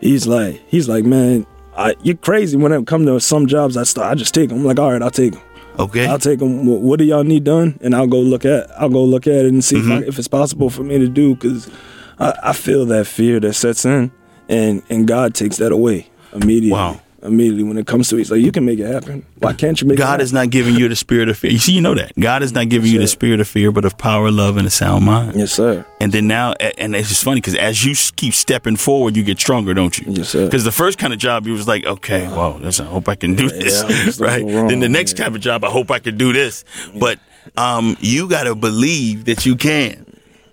he's 0.00 0.26
like 0.26 0.62
he's 0.68 0.88
like 0.88 1.04
man. 1.04 1.44
I, 1.76 1.94
you're 2.02 2.16
crazy 2.16 2.56
when 2.56 2.72
it 2.72 2.88
come 2.88 3.06
to 3.06 3.20
some 3.20 3.46
jobs. 3.46 3.76
I 3.76 3.84
start, 3.84 4.10
I 4.10 4.16
just 4.16 4.34
take 4.34 4.48
them. 4.48 4.58
I'm 4.58 4.64
like, 4.64 4.80
all 4.80 4.90
right, 4.90 5.00
I'll 5.00 5.12
take 5.12 5.34
them. 5.34 5.42
Okay. 5.78 6.06
I'll 6.06 6.18
take 6.18 6.40
them. 6.40 6.66
What 6.66 6.98
do 6.98 7.04
y'all 7.04 7.24
need 7.24 7.44
done? 7.44 7.78
And 7.82 7.94
I'll 7.94 8.06
go 8.08 8.18
look 8.20 8.44
at. 8.44 8.68
I'll 8.80 8.88
go 8.88 9.04
look 9.04 9.26
at 9.26 9.44
it 9.44 9.46
and 9.46 9.62
see 9.64 9.76
Mm-hmm. 9.76 9.92
if, 9.92 10.04
I, 10.04 10.06
if 10.08 10.18
it's 10.18 10.28
possible 10.28 10.70
for 10.70 10.82
me 10.82 10.98
to 10.98 11.08
do. 11.08 11.34
Because 11.34 11.70
I, 12.18 12.34
I 12.42 12.52
feel 12.52 12.84
that 12.86 13.06
fear 13.06 13.38
that 13.40 13.52
sets 13.54 13.84
in, 13.84 14.10
and 14.48 14.82
and 14.90 15.06
God 15.06 15.34
takes 15.34 15.58
that 15.58 15.70
away 15.72 16.08
immediately. 16.32 16.72
Wow. 16.72 17.00
Immediately 17.20 17.64
when 17.64 17.76
it 17.78 17.86
comes 17.88 18.08
to 18.10 18.16
it, 18.16 18.18
he's 18.18 18.30
like, 18.30 18.40
you 18.40 18.52
can 18.52 18.64
make 18.64 18.78
it 18.78 18.86
happen. 18.86 19.26
Why 19.38 19.52
can't 19.52 19.80
you 19.80 19.88
make 19.88 19.96
it 19.96 19.98
God 19.98 20.20
is 20.20 20.32
not 20.32 20.50
giving 20.50 20.76
you 20.76 20.88
the 20.88 20.94
spirit 20.94 21.28
of 21.28 21.36
fear. 21.36 21.50
You 21.50 21.58
see, 21.58 21.72
you 21.72 21.80
know 21.80 21.94
that. 21.94 22.12
God 22.18 22.44
is 22.44 22.52
not 22.52 22.68
giving 22.68 22.92
you 22.92 23.00
the 23.00 23.08
sir. 23.08 23.12
spirit 23.12 23.40
of 23.40 23.48
fear, 23.48 23.72
but 23.72 23.84
of 23.84 23.98
power, 23.98 24.30
love, 24.30 24.56
and 24.56 24.68
a 24.68 24.70
sound 24.70 25.04
mind. 25.04 25.34
Yes, 25.34 25.50
sir. 25.50 25.84
And 26.00 26.12
then 26.12 26.28
now, 26.28 26.52
and 26.52 26.94
it's 26.94 27.08
just 27.08 27.24
funny 27.24 27.40
because 27.40 27.56
as 27.56 27.84
you 27.84 27.96
keep 28.14 28.34
stepping 28.34 28.76
forward, 28.76 29.16
you 29.16 29.24
get 29.24 29.40
stronger, 29.40 29.74
don't 29.74 29.98
you? 29.98 30.12
Yes, 30.12 30.28
sir. 30.28 30.44
Because 30.44 30.62
the 30.62 30.70
first 30.70 30.98
kind 30.98 31.12
of 31.12 31.18
job, 31.18 31.46
you 31.46 31.54
was 31.54 31.66
like, 31.66 31.84
okay, 31.84 32.28
well, 32.28 32.58
that's, 32.60 32.78
I 32.78 32.84
hope 32.84 33.08
I 33.08 33.16
can 33.16 33.34
do 33.34 33.48
this, 33.48 34.18
yeah, 34.18 34.24
right? 34.24 34.44
wrong, 34.44 34.68
then 34.68 34.78
the 34.78 34.88
next 34.88 35.18
yeah. 35.18 35.24
type 35.24 35.34
of 35.34 35.40
job, 35.40 35.64
I 35.64 35.70
hope 35.70 35.90
I 35.90 35.98
can 35.98 36.16
do 36.16 36.32
this. 36.32 36.64
But 36.94 37.18
um, 37.56 37.96
you 38.00 38.28
got 38.28 38.44
to 38.44 38.54
believe 38.54 39.24
that 39.24 39.44
you 39.44 39.56
can. 39.56 40.06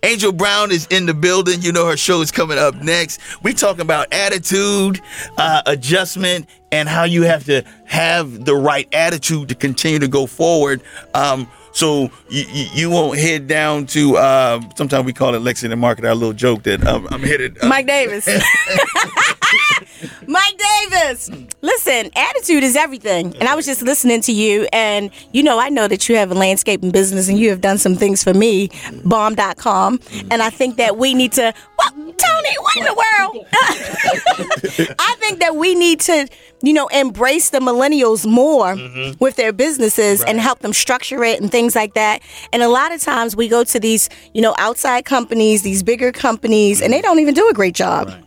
Angel 0.06 0.32
Brown 0.32 0.72
is 0.72 0.86
in 0.92 1.08
the 1.08 1.16
building. 1.16 1.64
You 1.64 1.72
know 1.72 1.88
her 1.88 1.98
show 1.98 2.22
is 2.22 2.30
coming 2.30 2.60
up 2.60 2.76
next. 2.76 3.20
We 3.42 3.56
talking 3.56 3.82
about 3.82 4.14
attitude, 4.14 5.02
uh, 5.40 5.64
adjustment, 5.66 6.48
and 6.72 6.88
how 6.88 7.06
you 7.06 7.24
have 7.24 7.46
to 7.46 7.64
have 7.86 8.46
the 8.46 8.56
right 8.56 8.88
attitude 8.94 9.50
to 9.50 9.56
continue 9.56 9.98
to 9.98 10.08
go 10.08 10.28
forward. 10.28 10.84
Um, 11.16 11.50
so 11.72 12.12
you, 12.30 12.46
you, 12.74 12.90
won't 12.92 13.18
head 13.18 13.48
down 13.48 13.88
to. 13.88 14.18
Uh, 14.18 14.62
sometimes 14.76 15.08
we 15.08 15.14
call 15.14 15.34
it 15.34 15.40
Lexington 15.40 15.80
Market. 15.80 16.06
Our 16.06 16.14
little 16.14 16.34
joke 16.34 16.62
that 16.64 16.86
um, 16.86 17.08
I'm 17.10 17.24
headed. 17.24 17.58
Uh, 17.64 17.68
Mike 17.68 17.88
Davis. 17.88 18.30
Mike 20.28 20.60
Davis. 20.90 21.30
Listen, 21.62 22.12
attitude 22.16 22.64
is 22.64 22.76
everything. 22.76 23.36
And 23.38 23.50
I 23.50 23.56
was 23.56 23.66
just 23.66 23.82
listening 23.82 24.22
to 24.22 24.32
you, 24.32 24.68
and 24.72 25.12
you 25.32 25.44
know, 25.44 25.60
I 25.60 25.70
know 25.70 25.88
that 25.88 26.08
you 26.10 26.16
have 26.16 26.32
a 26.32 26.36
landscaping 26.36 26.92
business 26.92 27.28
and 27.30 27.38
you 27.38 27.50
have 27.50 27.62
done 27.62 27.78
some 27.78 27.96
things 27.96 28.24
for 28.24 28.34
me, 28.34 28.70
bomb.com. 29.04 30.00
And 30.32 30.42
I 30.42 30.50
think 30.50 30.78
that 30.78 30.98
we 30.98 31.14
need 31.14 31.32
to, 31.34 31.54
well, 31.78 31.92
Tony, 31.92 32.56
what 32.60 32.78
in 32.78 32.84
the 32.84 32.94
world? 32.94 33.46
I 35.00 35.16
think 35.20 35.40
that 35.40 35.56
we 35.56 35.76
need 35.76 36.00
to, 36.02 36.28
you 36.62 36.74
know, 36.74 36.88
embrace 36.88 37.50
the 37.50 37.60
millennials 37.60 38.26
more 38.26 38.76
mm-hmm. 38.76 39.14
with 39.20 39.36
their 39.36 39.54
businesses 39.54 40.24
and 40.24 40.40
help 40.40 40.60
them 40.60 40.74
structure 40.74 41.24
it 41.24 41.42
and 41.42 41.52
things 41.52 41.76
like 41.76 41.94
that. 41.94 42.22
And 42.54 42.62
a 42.62 42.70
lot 42.70 42.92
of 42.92 43.02
times 43.02 43.36
we 43.36 43.48
go 43.48 43.64
to 43.64 43.80
these, 43.80 44.10
you 44.34 44.42
know, 44.42 44.56
outside 44.58 45.06
companies, 45.06 45.62
these 45.62 45.84
bigger 45.84 46.12
companies, 46.12 46.82
and 46.82 46.92
they 46.92 47.02
don't 47.02 47.20
even 47.20 47.34
do 47.34 47.48
a 47.50 47.54
great 47.54 47.76
job. 47.76 48.08
Right. 48.08 48.25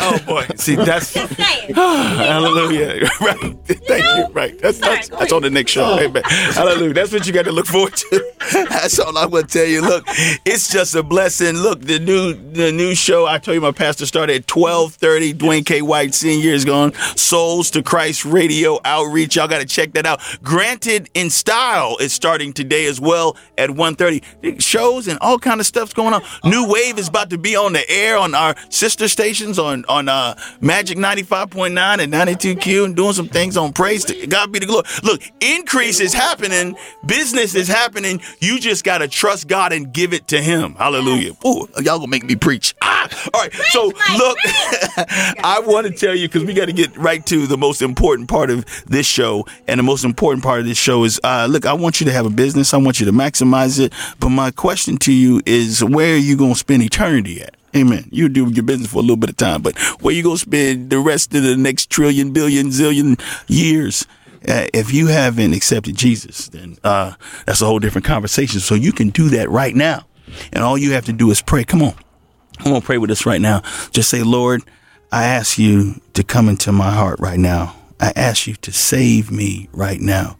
Oh 0.00 0.18
boy. 0.26 0.46
See 0.56 0.76
that's 0.76 1.14
Just 1.14 1.36
saying. 1.36 1.74
Hallelujah. 1.74 3.08
Right. 3.20 3.38
Thank 3.66 4.04
you. 4.04 4.32
Right. 4.32 4.58
That's 4.58 4.78
that's, 4.78 5.08
that's 5.08 5.32
on 5.32 5.42
the 5.42 5.50
next 5.50 5.72
show. 5.72 5.98
Amen. 5.98 6.22
Hallelujah. 6.24 6.94
That's 6.94 7.12
what 7.12 7.26
you 7.26 7.32
got 7.32 7.44
to 7.44 7.52
look 7.52 7.66
forward 7.66 7.94
to. 7.96 8.32
That's 8.52 8.98
all 8.98 9.16
I'm 9.16 9.30
gonna 9.30 9.46
tell 9.46 9.66
you. 9.66 9.82
Look, 9.82 10.04
it's 10.44 10.72
just 10.72 10.94
a 10.94 11.02
blessing. 11.02 11.56
Look, 11.56 11.82
the 11.82 11.98
new 11.98 12.32
the 12.32 12.72
new 12.72 12.94
show, 12.94 13.26
I 13.26 13.38
told 13.38 13.54
you 13.54 13.60
my 13.60 13.72
pastor 13.72 14.06
started 14.06 14.34
at 14.36 14.50
1230. 14.56 15.34
Dwayne 15.34 15.66
K. 15.66 15.82
White 15.82 16.14
Sr. 16.14 16.48
is 16.48 16.64
gone. 16.64 16.94
Souls 17.16 17.70
to 17.72 17.82
Christ 17.82 18.24
Radio 18.24 18.80
Outreach. 18.84 19.36
Y'all 19.36 19.48
gotta 19.48 19.66
check 19.66 19.92
that 19.92 20.06
out. 20.06 20.20
Granted 20.42 21.10
in 21.14 21.28
Style 21.30 21.96
is 22.00 22.12
starting 22.12 22.52
today 22.52 22.86
as 22.86 23.00
well 23.00 23.36
at 23.58 23.70
1:30. 23.70 24.60
Shows 24.60 25.06
and 25.06 25.18
all 25.20 25.38
kind 25.38 25.60
of 25.60 25.66
stuff's 25.66 25.92
going 25.92 26.14
on. 26.14 26.22
New 26.44 26.66
Wave 26.68 26.98
is 26.98 27.08
about 27.08 27.30
to 27.30 27.38
be 27.38 27.54
on 27.56 27.72
the 27.74 27.88
air 27.90 28.16
on 28.16 28.34
our 28.34 28.54
sister 28.70 29.06
stations 29.08 29.58
on 29.58 29.79
on 29.88 30.08
uh, 30.08 30.34
Magic 30.60 30.98
95.9 30.98 32.02
and 32.02 32.12
92Q 32.12 32.84
and 32.84 32.96
doing 32.96 33.12
some 33.12 33.28
things 33.28 33.56
on 33.56 33.72
Praise. 33.72 34.04
To 34.06 34.26
God 34.26 34.52
be 34.52 34.58
the 34.58 34.66
glory. 34.66 34.84
Look, 35.02 35.22
increase 35.40 36.00
is 36.00 36.12
happening. 36.12 36.76
Business 37.06 37.54
is 37.54 37.68
happening. 37.68 38.20
You 38.40 38.58
just 38.60 38.84
gotta 38.84 39.08
trust 39.08 39.48
God 39.48 39.72
and 39.72 39.92
give 39.92 40.12
it 40.12 40.28
to 40.28 40.40
Him. 40.40 40.74
Hallelujah. 40.74 41.32
Ooh, 41.46 41.68
y'all 41.76 41.98
gonna 41.98 42.08
make 42.08 42.24
me 42.24 42.36
preach. 42.36 42.74
Ah, 42.82 43.08
all 43.34 43.40
right. 43.42 43.52
So 43.70 43.86
look, 43.86 44.38
I 45.42 45.62
want 45.64 45.86
to 45.86 45.92
tell 45.92 46.14
you 46.14 46.28
because 46.28 46.44
we 46.44 46.54
got 46.54 46.66
to 46.66 46.72
get 46.72 46.96
right 46.96 47.24
to 47.26 47.46
the 47.46 47.56
most 47.58 47.82
important 47.82 48.28
part 48.28 48.50
of 48.50 48.64
this 48.86 49.06
show, 49.06 49.46
and 49.66 49.78
the 49.78 49.82
most 49.84 50.04
important 50.04 50.42
part 50.42 50.60
of 50.60 50.66
this 50.66 50.78
show 50.78 51.04
is, 51.04 51.20
uh, 51.24 51.46
look, 51.50 51.66
I 51.66 51.72
want 51.72 52.00
you 52.00 52.06
to 52.06 52.12
have 52.12 52.26
a 52.26 52.30
business. 52.30 52.74
I 52.74 52.78
want 52.78 53.00
you 53.00 53.06
to 53.06 53.12
maximize 53.12 53.78
it. 53.80 53.92
But 54.18 54.30
my 54.30 54.50
question 54.50 54.96
to 54.98 55.12
you 55.12 55.42
is, 55.46 55.82
where 55.82 56.14
are 56.14 56.18
you 56.18 56.36
gonna 56.36 56.54
spend 56.54 56.82
eternity 56.82 57.42
at? 57.42 57.54
Amen. 57.74 58.08
You 58.10 58.28
do 58.28 58.50
your 58.50 58.64
business 58.64 58.90
for 58.90 58.98
a 58.98 59.02
little 59.02 59.16
bit 59.16 59.30
of 59.30 59.36
time, 59.36 59.62
but 59.62 59.78
where 60.00 60.14
you 60.14 60.22
gonna 60.22 60.38
spend 60.38 60.90
the 60.90 60.98
rest 60.98 61.34
of 61.34 61.42
the 61.42 61.56
next 61.56 61.88
trillion, 61.90 62.32
billion, 62.32 62.68
zillion 62.68 63.20
years? 63.48 64.06
Uh, 64.48 64.66
if 64.72 64.92
you 64.92 65.06
haven't 65.06 65.52
accepted 65.52 65.94
Jesus, 65.94 66.48
then 66.48 66.78
uh, 66.82 67.12
that's 67.46 67.60
a 67.60 67.66
whole 67.66 67.78
different 67.78 68.06
conversation. 68.06 68.58
So 68.58 68.74
you 68.74 68.90
can 68.92 69.10
do 69.10 69.28
that 69.30 69.50
right 69.50 69.74
now, 69.74 70.06
and 70.52 70.64
all 70.64 70.78
you 70.78 70.92
have 70.92 71.04
to 71.04 71.12
do 71.12 71.30
is 71.30 71.42
pray. 71.42 71.62
Come 71.62 71.82
on, 71.82 71.94
I'm 72.58 72.64
gonna 72.64 72.80
pray 72.80 72.98
with 72.98 73.10
us 73.10 73.24
right 73.24 73.40
now. 73.40 73.62
Just 73.92 74.08
say, 74.08 74.22
Lord, 74.22 74.62
I 75.12 75.24
ask 75.24 75.58
you 75.58 76.00
to 76.14 76.24
come 76.24 76.48
into 76.48 76.72
my 76.72 76.90
heart 76.90 77.20
right 77.20 77.38
now. 77.38 77.76
I 78.00 78.12
ask 78.16 78.46
you 78.46 78.54
to 78.54 78.72
save 78.72 79.30
me 79.30 79.68
right 79.72 80.00
now. 80.00 80.38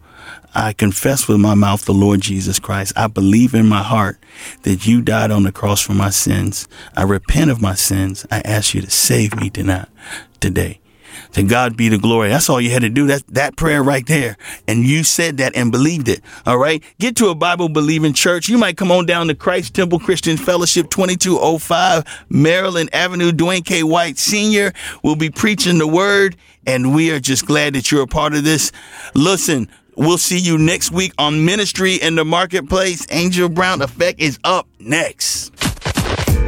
I 0.53 0.73
confess 0.73 1.27
with 1.27 1.39
my 1.39 1.55
mouth 1.55 1.85
the 1.85 1.93
Lord 1.93 2.21
Jesus 2.21 2.59
Christ. 2.59 2.93
I 2.95 3.07
believe 3.07 3.53
in 3.53 3.67
my 3.67 3.83
heart 3.83 4.19
that 4.63 4.85
you 4.85 5.01
died 5.01 5.31
on 5.31 5.43
the 5.43 5.51
cross 5.51 5.81
for 5.81 5.93
my 5.93 6.09
sins. 6.09 6.67
I 6.95 7.03
repent 7.03 7.51
of 7.51 7.61
my 7.61 7.75
sins. 7.75 8.25
I 8.29 8.41
ask 8.41 8.73
you 8.73 8.81
to 8.81 8.89
save 8.89 9.35
me 9.39 9.49
tonight, 9.49 9.87
today. 10.39 10.81
To 11.33 11.43
God 11.43 11.77
be 11.77 11.87
the 11.89 11.97
glory. 11.97 12.29
That's 12.29 12.49
all 12.49 12.59
you 12.59 12.71
had 12.71 12.81
to 12.81 12.89
do. 12.89 13.07
That 13.07 13.23
that 13.27 13.55
prayer 13.55 13.81
right 13.83 14.05
there. 14.05 14.37
And 14.67 14.85
you 14.85 15.03
said 15.03 15.37
that 15.37 15.55
and 15.55 15.71
believed 15.71 16.07
it. 16.07 16.21
All 16.45 16.57
right. 16.57 16.83
Get 16.99 17.15
to 17.17 17.27
a 17.27 17.35
Bible 17.35 17.69
believing 17.69 18.13
church. 18.13 18.49
You 18.49 18.57
might 18.57 18.77
come 18.77 18.91
on 18.91 19.05
down 19.05 19.27
to 19.27 19.35
Christ 19.35 19.73
Temple 19.73 19.99
Christian 19.99 20.37
Fellowship, 20.37 20.89
2205 20.89 22.25
Maryland 22.29 22.89
Avenue. 22.93 23.31
Dwayne 23.31 23.65
K. 23.65 23.83
White 23.83 24.17
Sr. 24.17 24.73
will 25.03 25.15
be 25.15 25.29
preaching 25.29 25.77
the 25.77 25.87
word. 25.87 26.35
And 26.65 26.93
we 26.93 27.11
are 27.11 27.19
just 27.19 27.45
glad 27.45 27.73
that 27.73 27.91
you're 27.91 28.03
a 28.03 28.07
part 28.07 28.33
of 28.33 28.43
this. 28.43 28.71
Listen, 29.15 29.69
we'll 30.01 30.17
see 30.17 30.39
you 30.39 30.57
next 30.57 30.91
week 30.91 31.13
on 31.17 31.45
Ministry 31.45 31.95
in 31.95 32.15
the 32.15 32.25
Marketplace. 32.25 33.05
Angel 33.11 33.47
Brown 33.49 33.81
Effect 33.81 34.19
is 34.19 34.39
up 34.43 34.67
next. 34.79 35.60